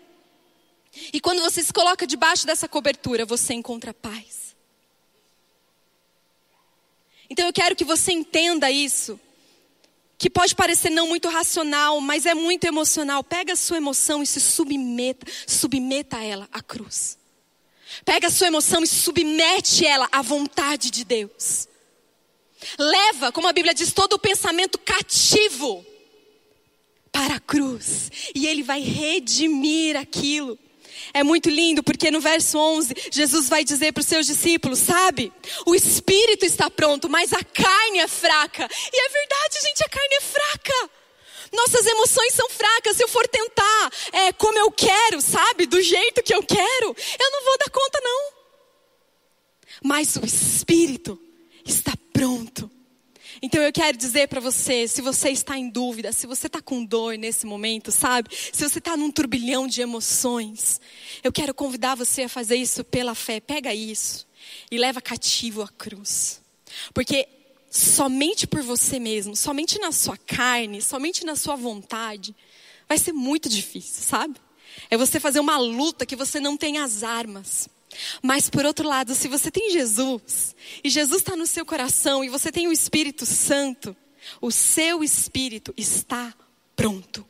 E 1.13 1.21
quando 1.21 1.41
você 1.41 1.63
se 1.63 1.71
coloca 1.71 2.05
debaixo 2.05 2.45
dessa 2.45 2.67
cobertura, 2.67 3.25
você 3.25 3.53
encontra 3.53 3.93
paz. 3.93 4.55
Então 7.29 7.45
eu 7.45 7.53
quero 7.53 7.75
que 7.75 7.85
você 7.85 8.11
entenda 8.11 8.69
isso. 8.69 9.19
Que 10.21 10.29
pode 10.29 10.53
parecer 10.53 10.91
não 10.91 11.07
muito 11.07 11.27
racional, 11.29 11.99
mas 11.99 12.27
é 12.27 12.35
muito 12.35 12.65
emocional. 12.65 13.23
Pega 13.23 13.53
a 13.53 13.55
sua 13.55 13.77
emoção 13.77 14.21
e 14.21 14.27
se 14.27 14.39
submeta, 14.39 15.25
submeta 15.47 16.23
ela 16.23 16.47
à 16.53 16.61
cruz. 16.61 17.17
Pega 18.05 18.27
a 18.27 18.29
sua 18.29 18.45
emoção 18.45 18.83
e 18.83 18.87
submete 18.87 19.83
ela 19.83 20.07
à 20.11 20.21
vontade 20.21 20.91
de 20.91 21.03
Deus. 21.03 21.67
Leva, 22.77 23.31
como 23.31 23.47
a 23.47 23.51
Bíblia 23.51 23.73
diz, 23.73 23.91
todo 23.93 24.13
o 24.13 24.19
pensamento 24.19 24.77
cativo 24.77 25.83
para 27.11 27.37
a 27.37 27.39
cruz. 27.39 28.11
E 28.35 28.45
ele 28.45 28.61
vai 28.61 28.79
redimir 28.79 29.97
aquilo. 29.97 30.55
É 31.13 31.23
muito 31.23 31.49
lindo 31.49 31.83
porque 31.83 32.09
no 32.09 32.21
verso 32.21 32.57
11, 32.57 32.93
Jesus 33.11 33.49
vai 33.49 33.63
dizer 33.63 33.91
para 33.91 34.01
os 34.01 34.07
seus 34.07 34.25
discípulos: 34.25 34.79
Sabe, 34.79 35.31
o 35.65 35.75
espírito 35.75 36.45
está 36.45 36.69
pronto, 36.69 37.09
mas 37.09 37.33
a 37.33 37.43
carne 37.43 37.99
é 37.99 38.07
fraca. 38.07 38.67
E 38.93 39.05
é 39.05 39.09
verdade, 39.09 39.61
gente, 39.61 39.83
a 39.83 39.89
carne 39.89 40.15
é 40.15 40.21
fraca. 40.21 40.89
Nossas 41.51 41.85
emoções 41.85 42.33
são 42.33 42.49
fracas. 42.49 42.95
Se 42.95 43.03
eu 43.03 43.09
for 43.09 43.27
tentar 43.27 43.91
é, 44.13 44.31
como 44.33 44.57
eu 44.57 44.71
quero, 44.71 45.19
sabe, 45.19 45.65
do 45.65 45.81
jeito 45.81 46.23
que 46.23 46.33
eu 46.33 46.41
quero, 46.41 46.95
eu 47.19 47.31
não 47.31 47.43
vou 47.43 47.57
dar 47.57 47.69
conta, 47.69 47.99
não. 48.01 48.31
Mas 49.83 50.15
o 50.15 50.25
espírito 50.25 51.19
está 51.65 51.91
pronto. 52.13 52.70
Então 53.43 53.61
eu 53.61 53.73
quero 53.73 53.97
dizer 53.97 54.27
para 54.27 54.39
você, 54.39 54.87
se 54.87 55.01
você 55.01 55.29
está 55.29 55.57
em 55.57 55.67
dúvida, 55.67 56.11
se 56.11 56.27
você 56.27 56.45
está 56.45 56.61
com 56.61 56.85
dor 56.85 57.17
nesse 57.17 57.47
momento, 57.47 57.91
sabe? 57.91 58.29
Se 58.31 58.69
você 58.69 58.77
está 58.77 58.95
num 58.95 59.09
turbilhão 59.09 59.65
de 59.65 59.81
emoções, 59.81 60.79
eu 61.23 61.31
quero 61.31 61.51
convidar 61.51 61.95
você 61.95 62.23
a 62.23 62.29
fazer 62.29 62.57
isso 62.57 62.83
pela 62.83 63.15
fé. 63.15 63.39
Pega 63.39 63.73
isso 63.73 64.27
e 64.69 64.77
leva 64.77 65.01
cativo 65.01 65.63
a 65.63 65.67
cruz. 65.67 66.39
Porque 66.93 67.27
somente 67.71 68.45
por 68.45 68.61
você 68.61 68.99
mesmo, 68.99 69.35
somente 69.35 69.79
na 69.79 69.91
sua 69.91 70.17
carne, 70.17 70.79
somente 70.79 71.25
na 71.25 71.35
sua 71.35 71.55
vontade, 71.55 72.35
vai 72.87 72.99
ser 72.99 73.11
muito 73.11 73.49
difícil, 73.49 74.03
sabe? 74.03 74.35
É 74.89 74.95
você 74.95 75.19
fazer 75.19 75.39
uma 75.39 75.57
luta 75.57 76.05
que 76.05 76.15
você 76.15 76.39
não 76.39 76.55
tem 76.55 76.77
as 76.77 77.01
armas. 77.01 77.67
Mas 78.21 78.49
por 78.49 78.65
outro 78.65 78.87
lado, 78.87 79.13
se 79.13 79.27
você 79.27 79.51
tem 79.51 79.71
Jesus, 79.71 80.55
e 80.83 80.89
Jesus 80.89 81.21
está 81.21 81.35
no 81.35 81.45
seu 81.45 81.65
coração, 81.65 82.23
e 82.23 82.29
você 82.29 82.51
tem 82.51 82.67
o 82.67 82.71
Espírito 82.71 83.25
Santo, 83.25 83.95
o 84.39 84.51
seu 84.51 85.03
espírito 85.03 85.73
está 85.75 86.33
pronto. 86.75 87.25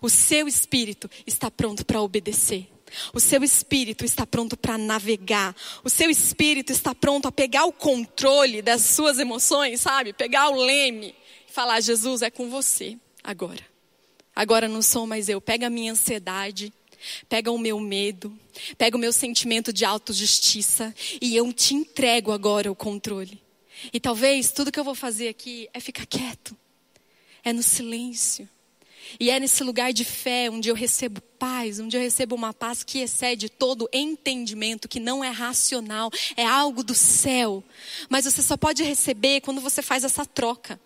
O 0.00 0.08
seu 0.08 0.46
espírito 0.46 1.10
está 1.26 1.50
pronto 1.50 1.84
para 1.84 2.00
obedecer. 2.00 2.68
O 3.12 3.20
seu 3.20 3.42
espírito 3.42 4.04
está 4.04 4.26
pronto 4.26 4.56
para 4.56 4.78
navegar. 4.78 5.56
O 5.82 5.90
seu 5.90 6.10
espírito 6.10 6.72
está 6.72 6.94
pronto 6.94 7.26
a 7.26 7.32
pegar 7.32 7.64
o 7.64 7.72
controle 7.72 8.62
das 8.62 8.82
suas 8.82 9.18
emoções, 9.18 9.80
sabe? 9.80 10.12
Pegar 10.12 10.50
o 10.50 10.56
leme 10.56 11.14
e 11.48 11.52
falar: 11.52 11.80
Jesus, 11.80 12.22
é 12.22 12.30
com 12.30 12.48
você 12.50 12.98
agora. 13.24 13.64
Agora 14.34 14.68
não 14.68 14.82
sou 14.82 15.06
mais 15.06 15.28
eu. 15.28 15.40
Pega 15.40 15.66
a 15.66 15.70
minha 15.70 15.92
ansiedade, 15.92 16.72
pega 17.28 17.50
o 17.50 17.58
meu 17.58 17.78
medo, 17.80 18.36
pega 18.76 18.96
o 18.96 19.00
meu 19.00 19.12
sentimento 19.12 19.72
de 19.72 19.84
autojustiça 19.84 20.94
e 21.20 21.36
eu 21.36 21.52
te 21.52 21.74
entrego 21.74 22.32
agora 22.32 22.70
o 22.70 22.76
controle. 22.76 23.40
E 23.92 23.98
talvez 23.98 24.52
tudo 24.52 24.70
que 24.70 24.78
eu 24.78 24.84
vou 24.84 24.94
fazer 24.94 25.28
aqui 25.28 25.68
é 25.72 25.80
ficar 25.80 26.06
quieto, 26.06 26.56
é 27.44 27.52
no 27.52 27.62
silêncio. 27.62 28.48
E 29.18 29.30
é 29.30 29.38
nesse 29.38 29.62
lugar 29.62 29.92
de 29.92 30.04
fé 30.04 30.48
onde 30.50 30.68
eu 30.68 30.74
recebo 30.74 31.20
paz, 31.38 31.80
onde 31.80 31.96
eu 31.96 32.00
recebo 32.00 32.34
uma 32.34 32.54
paz 32.54 32.82
que 32.82 33.00
excede 33.00 33.48
todo 33.48 33.88
entendimento, 33.92 34.88
que 34.88 35.00
não 35.00 35.22
é 35.24 35.28
racional, 35.28 36.10
é 36.36 36.46
algo 36.46 36.82
do 36.82 36.94
céu. 36.94 37.62
Mas 38.08 38.24
você 38.24 38.42
só 38.42 38.56
pode 38.56 38.82
receber 38.82 39.40
quando 39.40 39.60
você 39.60 39.82
faz 39.82 40.04
essa 40.04 40.24
troca, 40.24 40.80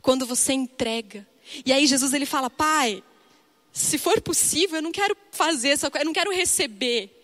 quando 0.00 0.24
você 0.24 0.52
entrega. 0.52 1.26
E 1.64 1.72
aí 1.72 1.86
Jesus 1.86 2.12
ele 2.14 2.26
fala: 2.26 2.48
Pai, 2.48 3.02
se 3.78 3.96
for 3.96 4.20
possível, 4.20 4.76
eu 4.76 4.82
não 4.82 4.92
quero 4.92 5.16
fazer 5.30 5.68
essa 5.68 5.90
coisa, 5.90 6.02
eu 6.02 6.06
não 6.06 6.12
quero 6.12 6.32
receber. 6.32 7.14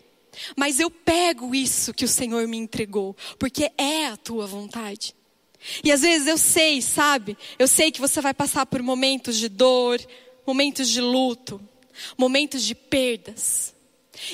Mas 0.57 0.81
eu 0.81 0.91
pego 0.91 1.55
isso 1.55 1.93
que 1.93 2.05
o 2.05 2.09
Senhor 2.09 2.47
me 2.47 2.57
entregou, 2.57 3.17
porque 3.39 3.71
é 3.77 4.07
a 4.07 4.17
tua 4.17 4.47
vontade. 4.47 5.15
E 5.83 5.91
às 5.91 6.03
vezes 6.03 6.29
eu 6.29 6.39
sei, 6.39 6.81
sabe? 6.81 7.37
Eu 7.59 7.67
sei 7.67 7.91
que 7.91 8.01
você 8.01 8.21
vai 8.21 8.35
passar 8.35 8.67
por 8.67 8.83
momentos 8.83 9.37
de 9.37 9.49
dor, 9.49 10.01
momentos 10.47 10.89
de 10.89 11.01
luto, 11.01 11.61
momentos 12.17 12.63
de 12.63 12.75
perdas. 12.75 13.74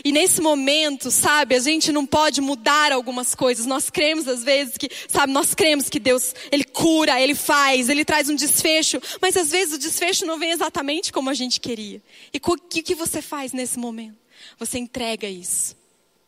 E 0.05 0.13
nesse 0.13 0.41
momento, 0.41 1.11
sabe, 1.11 1.55
a 1.55 1.59
gente 1.59 1.91
não 1.93 2.07
pode 2.07 2.41
mudar 2.41 2.93
algumas 2.93 3.35
coisas. 3.35 3.67
Nós 3.67 3.91
cremos 3.91 4.29
às 4.29 4.45
vezes 4.45 4.77
que, 4.77 4.91
sabe, 5.09 5.33
nós 5.33 5.55
cremos 5.55 5.89
que 5.89 5.99
Deus, 5.99 6.35
ele 6.51 6.65
cura, 6.65 7.21
ele 7.21 7.35
faz, 7.35 7.89
ele 7.89 8.05
traz 8.05 8.29
um 8.29 8.35
desfecho, 8.35 9.01
mas 9.21 9.37
às 9.37 9.51
vezes 9.51 9.75
o 9.75 9.79
desfecho 9.79 10.27
não 10.27 10.39
vem 10.39 10.51
exatamente 10.51 11.13
como 11.13 11.31
a 11.31 11.35
gente 11.35 11.61
queria. 11.61 12.03
E 12.33 12.41
o 12.45 12.57
que, 12.57 12.83
que 12.83 12.95
você 12.95 13.23
faz 13.23 13.53
nesse 13.53 13.79
momento? 13.79 14.19
Você 14.59 14.79
entrega 14.79 15.29
isso. 15.29 15.77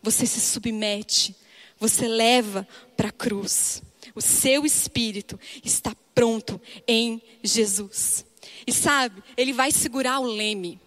Você 0.02 0.26
se 0.26 0.40
submete. 0.40 1.34
Você 1.78 2.06
leva 2.08 2.66
para 2.96 3.08
a 3.08 3.12
cruz. 3.12 3.82
O 4.14 4.20
seu 4.20 4.66
espírito 4.66 5.38
está 5.64 5.94
pronto 6.14 6.60
em 6.86 7.20
Jesus. 7.42 8.24
E 8.66 8.72
sabe, 8.72 9.22
ele 9.36 9.52
vai 9.52 9.70
segurar 9.70 10.20
o 10.20 10.24
leme. 10.24 10.80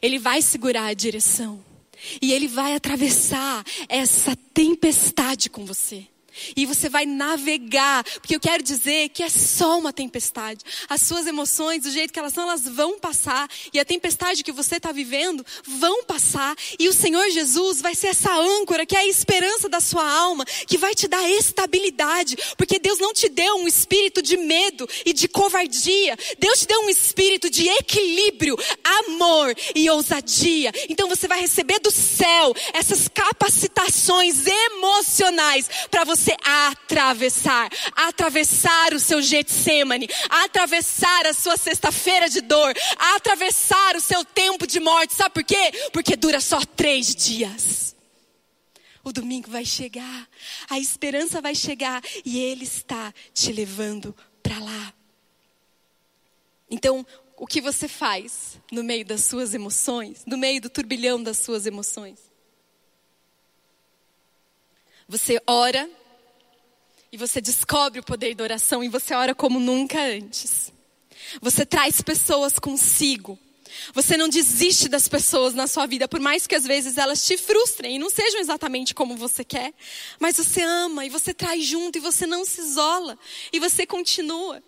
Ele 0.00 0.18
vai 0.18 0.42
segurar 0.42 0.86
a 0.86 0.94
direção. 0.94 1.64
E 2.20 2.32
ele 2.32 2.48
vai 2.48 2.74
atravessar 2.74 3.64
essa 3.88 4.36
tempestade 4.52 5.48
com 5.50 5.64
você. 5.64 6.06
E 6.56 6.66
você 6.66 6.88
vai 6.88 7.06
navegar, 7.06 8.04
porque 8.04 8.36
eu 8.36 8.40
quero 8.40 8.62
dizer 8.62 9.08
que 9.10 9.22
é 9.22 9.28
só 9.28 9.78
uma 9.78 9.92
tempestade. 9.92 10.64
As 10.88 11.02
suas 11.02 11.26
emoções, 11.26 11.82
do 11.82 11.90
jeito 11.90 12.12
que 12.12 12.18
elas 12.18 12.32
são, 12.32 12.44
elas 12.44 12.62
vão 12.62 12.98
passar. 12.98 13.48
E 13.72 13.80
a 13.80 13.84
tempestade 13.84 14.42
que 14.42 14.52
você 14.52 14.76
está 14.76 14.92
vivendo 14.92 15.44
vão 15.64 16.04
passar. 16.04 16.56
E 16.78 16.88
o 16.88 16.92
Senhor 16.92 17.28
Jesus 17.30 17.80
vai 17.80 17.94
ser 17.94 18.08
essa 18.08 18.32
âncora, 18.34 18.86
que 18.86 18.96
é 18.96 19.00
a 19.00 19.06
esperança 19.06 19.68
da 19.68 19.80
sua 19.80 20.08
alma, 20.08 20.44
que 20.44 20.78
vai 20.78 20.94
te 20.94 21.06
dar 21.08 21.28
estabilidade. 21.30 22.36
Porque 22.56 22.78
Deus 22.78 22.98
não 22.98 23.12
te 23.12 23.28
deu 23.28 23.56
um 23.56 23.68
espírito 23.68 24.22
de 24.22 24.36
medo 24.36 24.88
e 25.04 25.12
de 25.12 25.28
covardia. 25.28 26.16
Deus 26.38 26.60
te 26.60 26.66
deu 26.66 26.80
um 26.80 26.90
espírito 26.90 27.50
de 27.50 27.68
equilíbrio, 27.68 28.56
amor 28.82 29.54
e 29.74 29.88
ousadia. 29.90 30.72
Então 30.88 31.08
você 31.08 31.28
vai 31.28 31.40
receber 31.40 31.78
do 31.80 31.90
céu 31.90 32.54
essas 32.72 33.08
capacitações 33.08 34.44
emocionais 34.46 35.68
para 35.90 36.04
você 36.04 36.23
você 36.24 36.36
atravessar, 36.42 37.70
atravessar 37.94 38.94
o 38.94 39.00
seu 39.00 39.20
Getsemane, 39.20 40.08
atravessar 40.30 41.26
a 41.26 41.34
sua 41.34 41.56
sexta-feira 41.56 42.30
de 42.30 42.40
dor, 42.40 42.74
atravessar 43.14 43.94
o 43.94 44.00
seu 44.00 44.24
tempo 44.24 44.66
de 44.66 44.80
morte. 44.80 45.12
Sabe 45.12 45.34
por 45.34 45.44
quê? 45.44 45.90
Porque 45.92 46.16
dura 46.16 46.40
só 46.40 46.64
três 46.64 47.14
dias. 47.14 47.94
O 49.02 49.12
domingo 49.12 49.50
vai 49.50 49.66
chegar, 49.66 50.28
a 50.70 50.78
esperança 50.78 51.42
vai 51.42 51.54
chegar 51.54 52.02
e 52.24 52.38
Ele 52.38 52.64
está 52.64 53.12
te 53.34 53.52
levando 53.52 54.16
para 54.42 54.58
lá. 54.58 54.94
Então, 56.70 57.06
o 57.36 57.46
que 57.46 57.60
você 57.60 57.86
faz 57.86 58.58
no 58.72 58.82
meio 58.82 59.04
das 59.04 59.26
suas 59.26 59.52
emoções, 59.52 60.24
no 60.24 60.38
meio 60.38 60.58
do 60.58 60.70
turbilhão 60.70 61.22
das 61.22 61.38
suas 61.38 61.66
emoções? 61.66 62.18
Você 65.06 65.38
ora 65.46 65.86
e 67.14 67.16
você 67.16 67.40
descobre 67.40 68.00
o 68.00 68.02
poder 68.02 68.34
da 68.34 68.42
oração 68.42 68.82
e 68.82 68.88
você 68.88 69.14
ora 69.14 69.36
como 69.36 69.60
nunca 69.60 70.02
antes. 70.02 70.72
Você 71.40 71.64
traz 71.64 72.02
pessoas 72.02 72.58
consigo. 72.58 73.38
Você 73.92 74.16
não 74.16 74.28
desiste 74.28 74.88
das 74.88 75.06
pessoas 75.06 75.54
na 75.54 75.68
sua 75.68 75.86
vida, 75.86 76.08
por 76.08 76.18
mais 76.18 76.44
que 76.48 76.56
às 76.56 76.64
vezes 76.64 76.98
elas 76.98 77.24
te 77.24 77.36
frustrem 77.36 77.94
e 77.94 77.98
não 78.00 78.10
sejam 78.10 78.40
exatamente 78.40 78.96
como 78.96 79.16
você 79.16 79.44
quer. 79.44 79.72
Mas 80.18 80.38
você 80.38 80.62
ama 80.62 81.06
e 81.06 81.08
você 81.08 81.32
traz 81.32 81.64
junto 81.64 81.98
e 81.98 82.00
você 82.00 82.26
não 82.26 82.44
se 82.44 82.60
isola 82.60 83.16
e 83.52 83.60
você 83.60 83.86
continua. 83.86 84.60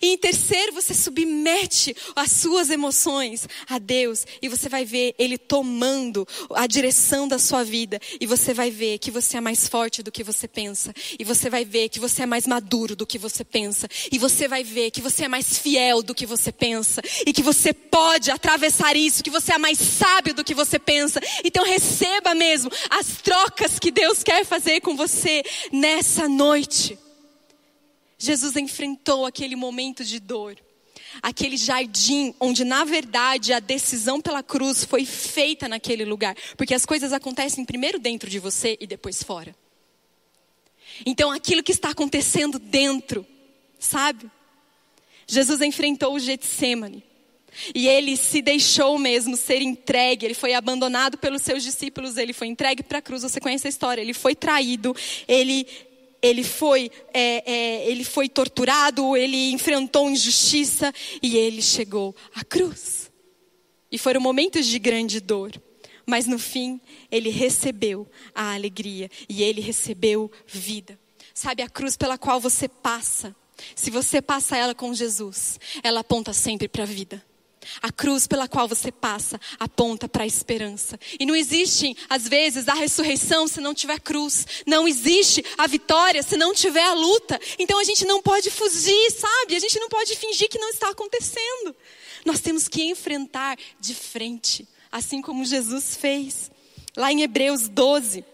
E 0.00 0.08
em 0.08 0.18
terceiro, 0.18 0.72
você 0.72 0.94
submete 0.94 1.96
as 2.14 2.30
suas 2.32 2.70
emoções 2.70 3.48
a 3.68 3.78
Deus 3.78 4.26
e 4.40 4.48
você 4.48 4.68
vai 4.68 4.84
ver 4.84 5.14
Ele 5.18 5.38
tomando 5.38 6.26
a 6.54 6.66
direção 6.66 7.26
da 7.26 7.38
sua 7.38 7.64
vida. 7.64 8.00
E 8.20 8.26
você 8.26 8.54
vai 8.54 8.70
ver 8.70 8.98
que 8.98 9.10
você 9.10 9.36
é 9.36 9.40
mais 9.40 9.68
forte 9.68 10.02
do 10.02 10.12
que 10.12 10.22
você 10.22 10.46
pensa. 10.46 10.92
E 11.18 11.24
você 11.24 11.50
vai 11.50 11.64
ver 11.64 11.88
que 11.88 12.00
você 12.00 12.22
é 12.22 12.26
mais 12.26 12.46
maduro 12.46 12.96
do 12.96 13.06
que 13.06 13.18
você 13.18 13.44
pensa. 13.44 13.88
E 14.10 14.18
você 14.18 14.48
vai 14.48 14.62
ver 14.62 14.90
que 14.90 15.00
você 15.00 15.24
é 15.24 15.28
mais 15.28 15.58
fiel 15.58 16.02
do 16.02 16.14
que 16.14 16.26
você 16.26 16.52
pensa. 16.52 17.02
E 17.26 17.32
que 17.32 17.42
você 17.42 17.72
pode 17.72 18.30
atravessar 18.30 18.96
isso, 18.96 19.22
que 19.22 19.30
você 19.30 19.52
é 19.52 19.58
mais 19.58 19.78
sábio 19.78 20.34
do 20.34 20.44
que 20.44 20.54
você 20.54 20.78
pensa. 20.78 21.20
Então 21.44 21.64
receba 21.64 22.34
mesmo 22.34 22.70
as 22.90 23.06
trocas 23.22 23.78
que 23.78 23.90
Deus 23.90 24.22
quer 24.22 24.44
fazer 24.44 24.80
com 24.80 24.96
você 24.96 25.42
nessa 25.72 26.28
noite. 26.28 27.03
Jesus 28.18 28.56
enfrentou 28.56 29.26
aquele 29.26 29.56
momento 29.56 30.04
de 30.04 30.20
dor, 30.20 30.56
aquele 31.22 31.56
jardim 31.56 32.34
onde, 32.40 32.64
na 32.64 32.84
verdade, 32.84 33.52
a 33.52 33.60
decisão 33.60 34.20
pela 34.20 34.42
cruz 34.42 34.84
foi 34.84 35.04
feita 35.04 35.68
naquele 35.68 36.04
lugar, 36.04 36.36
porque 36.56 36.74
as 36.74 36.86
coisas 36.86 37.12
acontecem 37.12 37.64
primeiro 37.64 37.98
dentro 37.98 38.30
de 38.30 38.38
você 38.38 38.76
e 38.80 38.86
depois 38.86 39.22
fora. 39.22 39.54
Então, 41.04 41.30
aquilo 41.30 41.62
que 41.62 41.72
está 41.72 41.90
acontecendo 41.90 42.58
dentro, 42.58 43.26
sabe? 43.78 44.30
Jesus 45.26 45.60
enfrentou 45.60 46.14
o 46.14 46.20
Getsemane. 46.20 47.02
E 47.72 47.86
ele 47.86 48.16
se 48.16 48.42
deixou 48.42 48.98
mesmo 48.98 49.36
ser 49.36 49.62
entregue, 49.62 50.26
ele 50.26 50.34
foi 50.34 50.54
abandonado 50.54 51.16
pelos 51.16 51.42
seus 51.42 51.62
discípulos, 51.62 52.16
ele 52.16 52.32
foi 52.32 52.48
entregue 52.48 52.82
para 52.82 52.98
a 52.98 53.02
cruz. 53.02 53.22
Você 53.22 53.40
conhece 53.40 53.66
a 53.68 53.70
história? 53.70 54.02
Ele 54.02 54.12
foi 54.12 54.34
traído, 54.34 54.94
ele 55.28 55.66
ele 56.24 56.42
foi, 56.42 56.90
é, 57.12 57.52
é, 57.52 57.90
ele 57.90 58.02
foi 58.02 58.30
torturado, 58.30 59.14
ele 59.14 59.52
enfrentou 59.52 60.08
injustiça 60.08 60.90
e 61.22 61.36
ele 61.36 61.60
chegou 61.60 62.16
à 62.34 62.42
cruz. 62.42 63.12
E 63.92 63.98
foram 63.98 64.22
momentos 64.22 64.66
de 64.66 64.78
grande 64.78 65.20
dor, 65.20 65.52
mas 66.06 66.26
no 66.26 66.38
fim 66.38 66.80
ele 67.10 67.28
recebeu 67.28 68.08
a 68.34 68.54
alegria 68.54 69.10
e 69.28 69.42
ele 69.42 69.60
recebeu 69.60 70.32
vida. 70.46 70.98
Sabe 71.34 71.62
a 71.62 71.68
cruz 71.68 71.94
pela 71.94 72.16
qual 72.16 72.40
você 72.40 72.68
passa? 72.68 73.36
Se 73.76 73.90
você 73.90 74.22
passa 74.22 74.56
ela 74.56 74.74
com 74.74 74.94
Jesus, 74.94 75.60
ela 75.82 76.00
aponta 76.00 76.32
sempre 76.32 76.68
para 76.68 76.84
a 76.84 76.86
vida. 76.86 77.22
A 77.82 77.90
cruz 77.92 78.26
pela 78.26 78.48
qual 78.48 78.68
você 78.68 78.90
passa 78.90 79.40
aponta 79.58 80.08
para 80.08 80.24
a 80.24 80.26
esperança. 80.26 80.98
E 81.18 81.26
não 81.26 81.34
existe, 81.34 81.96
às 82.08 82.28
vezes, 82.28 82.68
a 82.68 82.74
ressurreição 82.74 83.46
se 83.46 83.60
não 83.60 83.74
tiver 83.74 84.00
cruz. 84.00 84.46
Não 84.66 84.86
existe 84.86 85.44
a 85.58 85.66
vitória 85.66 86.22
se 86.22 86.36
não 86.36 86.54
tiver 86.54 86.84
a 86.84 86.94
luta. 86.94 87.40
Então 87.58 87.78
a 87.78 87.84
gente 87.84 88.04
não 88.04 88.22
pode 88.22 88.50
fugir, 88.50 89.10
sabe? 89.10 89.56
A 89.56 89.60
gente 89.60 89.78
não 89.78 89.88
pode 89.88 90.16
fingir 90.16 90.48
que 90.48 90.58
não 90.58 90.70
está 90.70 90.90
acontecendo. 90.90 91.74
Nós 92.24 92.40
temos 92.40 92.68
que 92.68 92.82
enfrentar 92.84 93.58
de 93.78 93.94
frente, 93.94 94.66
assim 94.90 95.20
como 95.20 95.44
Jesus 95.44 95.96
fez. 95.96 96.50
Lá 96.96 97.12
em 97.12 97.22
Hebreus 97.22 97.68
12, 97.68 98.24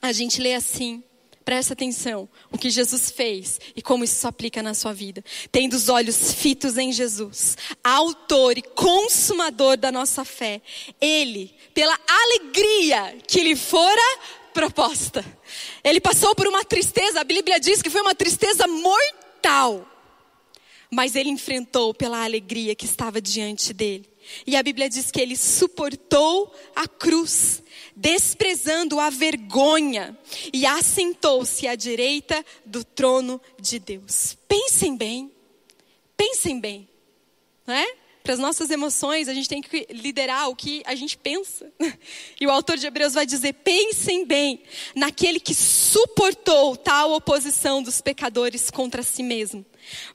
a 0.00 0.12
gente 0.12 0.40
lê 0.40 0.54
assim: 0.54 1.02
Presta 1.44 1.72
atenção 1.72 2.28
o 2.50 2.58
que 2.58 2.70
Jesus 2.70 3.10
fez 3.10 3.60
e 3.74 3.82
como 3.82 4.04
isso 4.04 4.14
se 4.14 4.26
aplica 4.26 4.62
na 4.62 4.74
sua 4.74 4.92
vida. 4.92 5.24
Tendo 5.50 5.74
os 5.74 5.88
olhos 5.88 6.32
fitos 6.32 6.78
em 6.78 6.92
Jesus, 6.92 7.56
autor 7.82 8.56
e 8.58 8.62
consumador 8.62 9.76
da 9.76 9.90
nossa 9.90 10.24
fé, 10.24 10.62
ele, 11.00 11.54
pela 11.74 11.98
alegria 12.06 13.16
que 13.26 13.42
lhe 13.42 13.56
fora 13.56 14.00
proposta, 14.52 15.24
ele 15.82 16.00
passou 16.00 16.34
por 16.34 16.46
uma 16.46 16.64
tristeza, 16.64 17.20
a 17.20 17.24
Bíblia 17.24 17.58
diz 17.58 17.80
que 17.80 17.90
foi 17.90 18.02
uma 18.02 18.14
tristeza 18.14 18.66
mortal, 18.66 19.86
mas 20.90 21.16
ele 21.16 21.30
enfrentou 21.30 21.94
pela 21.94 22.22
alegria 22.22 22.74
que 22.74 22.84
estava 22.84 23.20
diante 23.20 23.72
dele. 23.72 24.11
E 24.46 24.56
a 24.56 24.62
Bíblia 24.62 24.88
diz 24.88 25.10
que 25.10 25.20
ele 25.20 25.36
suportou 25.36 26.54
a 26.74 26.86
cruz, 26.88 27.62
desprezando 27.94 28.98
a 28.98 29.10
vergonha, 29.10 30.16
e 30.52 30.66
assentou-se 30.66 31.66
à 31.66 31.74
direita 31.74 32.44
do 32.64 32.84
trono 32.84 33.40
de 33.60 33.78
Deus. 33.78 34.36
Pensem 34.48 34.96
bem, 34.96 35.30
pensem 36.16 36.58
bem, 36.60 36.88
não 37.66 37.74
é? 37.74 38.02
Para 38.22 38.34
as 38.34 38.38
nossas 38.38 38.70
emoções, 38.70 39.28
a 39.28 39.34
gente 39.34 39.48
tem 39.48 39.60
que 39.60 39.86
liderar 39.90 40.48
o 40.48 40.54
que 40.54 40.80
a 40.86 40.94
gente 40.94 41.16
pensa. 41.16 41.72
E 42.40 42.46
o 42.46 42.50
autor 42.50 42.76
de 42.76 42.86
Hebreus 42.86 43.14
vai 43.14 43.24
dizer: 43.24 43.52
pensem 43.52 44.24
bem 44.24 44.62
naquele 44.96 45.38
que 45.38 45.54
suportou 45.54 46.76
tal 46.76 47.12
oposição 47.12 47.80
dos 47.82 48.00
pecadores 48.00 48.68
contra 48.68 49.02
si 49.02 49.22
mesmo, 49.22 49.64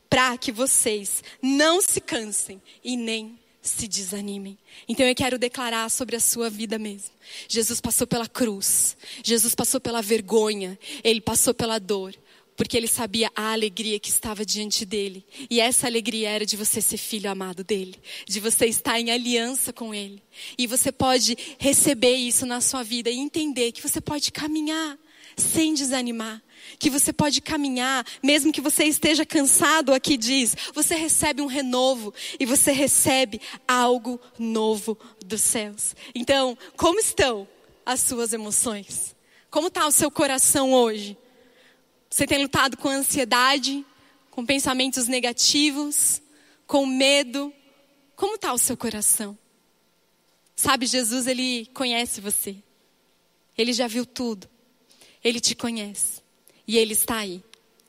para 0.09 0.37
que 0.37 0.51
vocês 0.51 1.23
não 1.41 1.81
se 1.81 2.01
cansem 2.01 2.61
e 2.83 2.97
nem 2.97 3.39
se 3.67 3.87
desanimem. 3.87 4.57
Então 4.87 5.05
eu 5.05 5.13
quero 5.13 5.37
declarar 5.37 5.89
sobre 5.89 6.15
a 6.15 6.19
sua 6.19 6.49
vida 6.49 6.79
mesmo. 6.79 7.11
Jesus 7.47 7.79
passou 7.81 8.07
pela 8.07 8.27
cruz, 8.27 8.97
Jesus 9.23 9.53
passou 9.53 9.79
pela 9.79 10.01
vergonha, 10.01 10.79
ele 11.03 11.21
passou 11.21 11.53
pela 11.53 11.79
dor, 11.79 12.15
porque 12.55 12.75
ele 12.75 12.87
sabia 12.87 13.29
a 13.35 13.51
alegria 13.51 13.99
que 13.99 14.09
estava 14.09 14.43
diante 14.43 14.83
dele. 14.83 15.23
E 15.49 15.59
essa 15.59 15.85
alegria 15.85 16.29
era 16.29 16.45
de 16.45 16.57
você 16.57 16.81
ser 16.81 16.97
filho 16.97 17.29
amado 17.29 17.63
dele, 17.63 17.95
de 18.27 18.39
você 18.39 18.65
estar 18.65 18.99
em 18.99 19.11
aliança 19.11 19.71
com 19.71 19.93
ele. 19.93 20.23
E 20.57 20.65
você 20.65 20.91
pode 20.91 21.37
receber 21.59 22.15
isso 22.15 22.45
na 22.45 22.59
sua 22.59 22.81
vida 22.81 23.09
e 23.09 23.17
entender 23.17 23.71
que 23.71 23.81
você 23.81 24.01
pode 24.01 24.31
caminhar 24.31 24.97
sem 25.37 25.73
desanimar. 25.73 26.41
Que 26.79 26.89
você 26.89 27.13
pode 27.13 27.41
caminhar, 27.41 28.05
mesmo 28.21 28.51
que 28.51 28.59
você 28.59 28.83
esteja 28.83 29.25
cansado, 29.25 29.93
aqui 29.93 30.17
diz, 30.17 30.55
você 30.73 30.95
recebe 30.95 31.41
um 31.41 31.45
renovo 31.45 32.13
e 32.39 32.45
você 32.45 32.71
recebe 32.71 33.39
algo 33.67 34.19
novo 34.37 34.97
dos 35.25 35.41
céus. 35.41 35.95
Então, 36.13 36.57
como 36.75 36.99
estão 36.99 37.47
as 37.85 38.01
suas 38.01 38.33
emoções? 38.33 39.15
Como 39.49 39.67
está 39.67 39.87
o 39.87 39.91
seu 39.91 40.11
coração 40.11 40.73
hoje? 40.73 41.17
Você 42.09 42.25
tem 42.25 42.41
lutado 42.41 42.75
com 42.77 42.89
ansiedade, 42.89 43.85
com 44.29 44.45
pensamentos 44.45 45.07
negativos, 45.07 46.21
com 46.65 46.85
medo? 46.85 47.53
Como 48.15 48.35
está 48.35 48.51
o 48.53 48.57
seu 48.57 48.75
coração? 48.75 49.37
Sabe, 50.55 50.85
Jesus, 50.85 51.27
ele 51.27 51.67
conhece 51.73 52.19
você. 52.19 52.57
Ele 53.57 53.71
já 53.71 53.87
viu 53.87 54.05
tudo. 54.05 54.49
Ele 55.23 55.39
te 55.39 55.55
conhece. 55.55 56.21
E 56.67 56.77
ele 56.77 56.93
está 56.93 57.17
aí, 57.17 57.43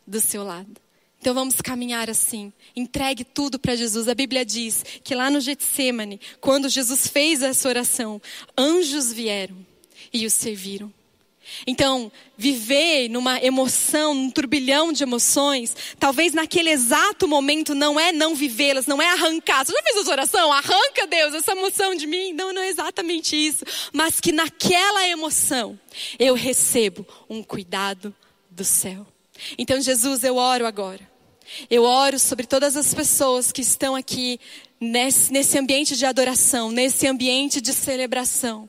do 0.06 0.20
seu 0.20 0.44
lado. 0.44 0.80
Então 1.20 1.34
vamos 1.34 1.60
caminhar 1.60 2.08
assim. 2.08 2.52
Entregue 2.76 3.24
tudo 3.24 3.58
para 3.58 3.74
Jesus. 3.74 4.08
A 4.08 4.14
Bíblia 4.14 4.44
diz 4.44 4.84
que 5.02 5.14
lá 5.14 5.30
no 5.30 5.40
Getsemane, 5.40 6.20
quando 6.40 6.68
Jesus 6.68 7.08
fez 7.08 7.42
essa 7.42 7.68
oração, 7.68 8.22
anjos 8.56 9.12
vieram 9.12 9.56
e 10.12 10.24
o 10.24 10.30
serviram. 10.30 10.92
Então, 11.66 12.10
viver 12.36 13.08
numa 13.08 13.42
emoção, 13.42 14.14
num 14.14 14.30
turbilhão 14.30 14.92
de 14.92 15.02
emoções, 15.02 15.74
talvez 15.98 16.32
naquele 16.32 16.70
exato 16.70 17.26
momento 17.26 17.74
não 17.74 17.98
é 17.98 18.12
não 18.12 18.34
vivê-las, 18.34 18.86
não 18.86 19.00
é 19.00 19.10
arrancar. 19.10 19.64
Você 19.64 19.72
já 19.72 19.82
fez 19.82 19.96
essa 19.96 20.10
oração? 20.10 20.52
Arranca, 20.52 21.06
Deus, 21.06 21.34
essa 21.34 21.52
emoção 21.52 21.94
de 21.94 22.06
mim? 22.06 22.32
Não, 22.32 22.52
não 22.52 22.62
é 22.62 22.68
exatamente 22.68 23.34
isso. 23.34 23.64
Mas 23.92 24.20
que 24.20 24.32
naquela 24.32 25.06
emoção 25.08 25.78
eu 26.18 26.34
recebo 26.34 27.06
um 27.28 27.42
cuidado 27.42 28.14
do 28.50 28.64
céu. 28.64 29.06
Então, 29.56 29.80
Jesus, 29.80 30.24
eu 30.24 30.36
oro 30.36 30.66
agora. 30.66 31.08
Eu 31.70 31.84
oro 31.84 32.18
sobre 32.18 32.46
todas 32.46 32.76
as 32.76 32.92
pessoas 32.92 33.50
que 33.50 33.62
estão 33.62 33.96
aqui 33.96 34.38
nesse, 34.80 35.32
nesse 35.32 35.58
ambiente 35.58 35.96
de 35.96 36.04
adoração, 36.04 36.70
nesse 36.70 37.06
ambiente 37.06 37.60
de 37.60 37.72
celebração. 37.72 38.68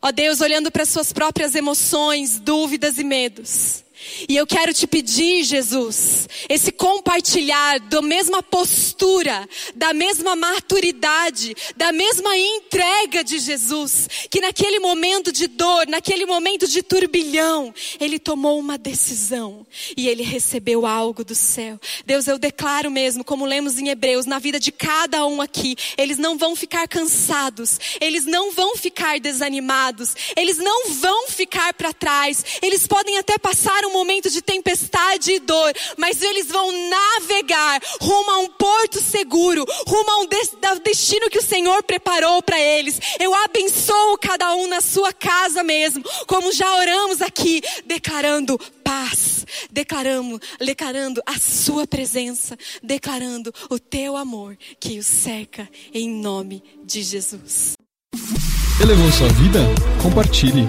Ó 0.00 0.12
Deus, 0.12 0.40
olhando 0.40 0.70
para 0.70 0.86
suas 0.86 1.12
próprias 1.12 1.54
emoções, 1.54 2.38
dúvidas 2.38 2.98
e 2.98 3.04
medos. 3.04 3.84
E 4.28 4.36
eu 4.36 4.46
quero 4.46 4.72
te 4.72 4.86
pedir, 4.86 5.44
Jesus, 5.44 6.28
esse 6.48 6.70
compartilhar 6.70 7.80
da 7.80 8.00
mesma 8.00 8.42
postura, 8.42 9.48
da 9.74 9.92
mesma 9.92 10.36
maturidade, 10.36 11.54
da 11.76 11.92
mesma 11.92 12.36
entrega 12.36 13.24
de 13.24 13.38
Jesus, 13.38 14.08
que 14.30 14.40
naquele 14.40 14.78
momento 14.78 15.32
de 15.32 15.46
dor, 15.46 15.86
naquele 15.86 16.26
momento 16.26 16.66
de 16.66 16.82
turbilhão, 16.82 17.74
ele 18.00 18.18
tomou 18.18 18.58
uma 18.58 18.78
decisão 18.78 19.66
e 19.96 20.08
ele 20.08 20.22
recebeu 20.22 20.86
algo 20.86 21.24
do 21.24 21.34
céu. 21.34 21.78
Deus, 22.06 22.26
eu 22.26 22.38
declaro 22.38 22.90
mesmo, 22.90 23.24
como 23.24 23.44
lemos 23.44 23.78
em 23.78 23.88
Hebreus, 23.88 24.26
na 24.26 24.38
vida 24.38 24.60
de 24.60 24.70
cada 24.70 25.26
um 25.26 25.40
aqui, 25.40 25.76
eles 25.96 26.18
não 26.18 26.38
vão 26.38 26.54
ficar 26.54 26.86
cansados, 26.86 27.78
eles 28.00 28.24
não 28.24 28.52
vão 28.52 28.76
ficar 28.76 29.18
desanimados, 29.18 30.14
eles 30.36 30.58
não 30.58 30.90
vão 30.90 31.28
ficar 31.28 31.74
para 31.74 31.92
trás, 31.92 32.44
eles 32.62 32.86
podem 32.86 33.18
até 33.18 33.38
passar 33.38 33.84
um 33.86 33.87
momento 33.92 34.30
de 34.30 34.42
tempestade 34.42 35.32
e 35.32 35.40
dor, 35.40 35.72
mas 35.96 36.22
eles 36.22 36.48
vão 36.48 36.70
navegar 36.88 37.80
rumo 38.00 38.30
a 38.30 38.38
um 38.38 38.48
porto 38.48 39.00
seguro, 39.00 39.64
rumo 39.86 40.10
a 40.10 40.18
um 40.20 40.80
destino 40.82 41.30
que 41.30 41.38
o 41.38 41.42
Senhor 41.42 41.82
preparou 41.82 42.42
para 42.42 42.60
eles. 42.60 43.00
Eu 43.18 43.34
abençoo 43.34 44.18
cada 44.18 44.54
um 44.54 44.66
na 44.66 44.80
sua 44.80 45.12
casa 45.12 45.62
mesmo, 45.62 46.04
como 46.26 46.52
já 46.52 46.74
oramos 46.76 47.22
aqui, 47.22 47.62
declarando 47.86 48.58
paz, 48.82 49.44
declarando, 49.70 50.40
declarando 50.58 51.22
a 51.26 51.38
sua 51.38 51.86
presença, 51.86 52.56
declarando 52.82 53.52
o 53.68 53.78
teu 53.78 54.16
amor 54.16 54.56
que 54.80 54.98
o 54.98 55.02
seca 55.02 55.68
em 55.92 56.08
nome 56.08 56.62
de 56.84 57.02
Jesus. 57.02 57.74
Elevou 58.80 59.10
sua 59.10 59.28
vida? 59.28 59.60
Compartilhe. 60.02 60.68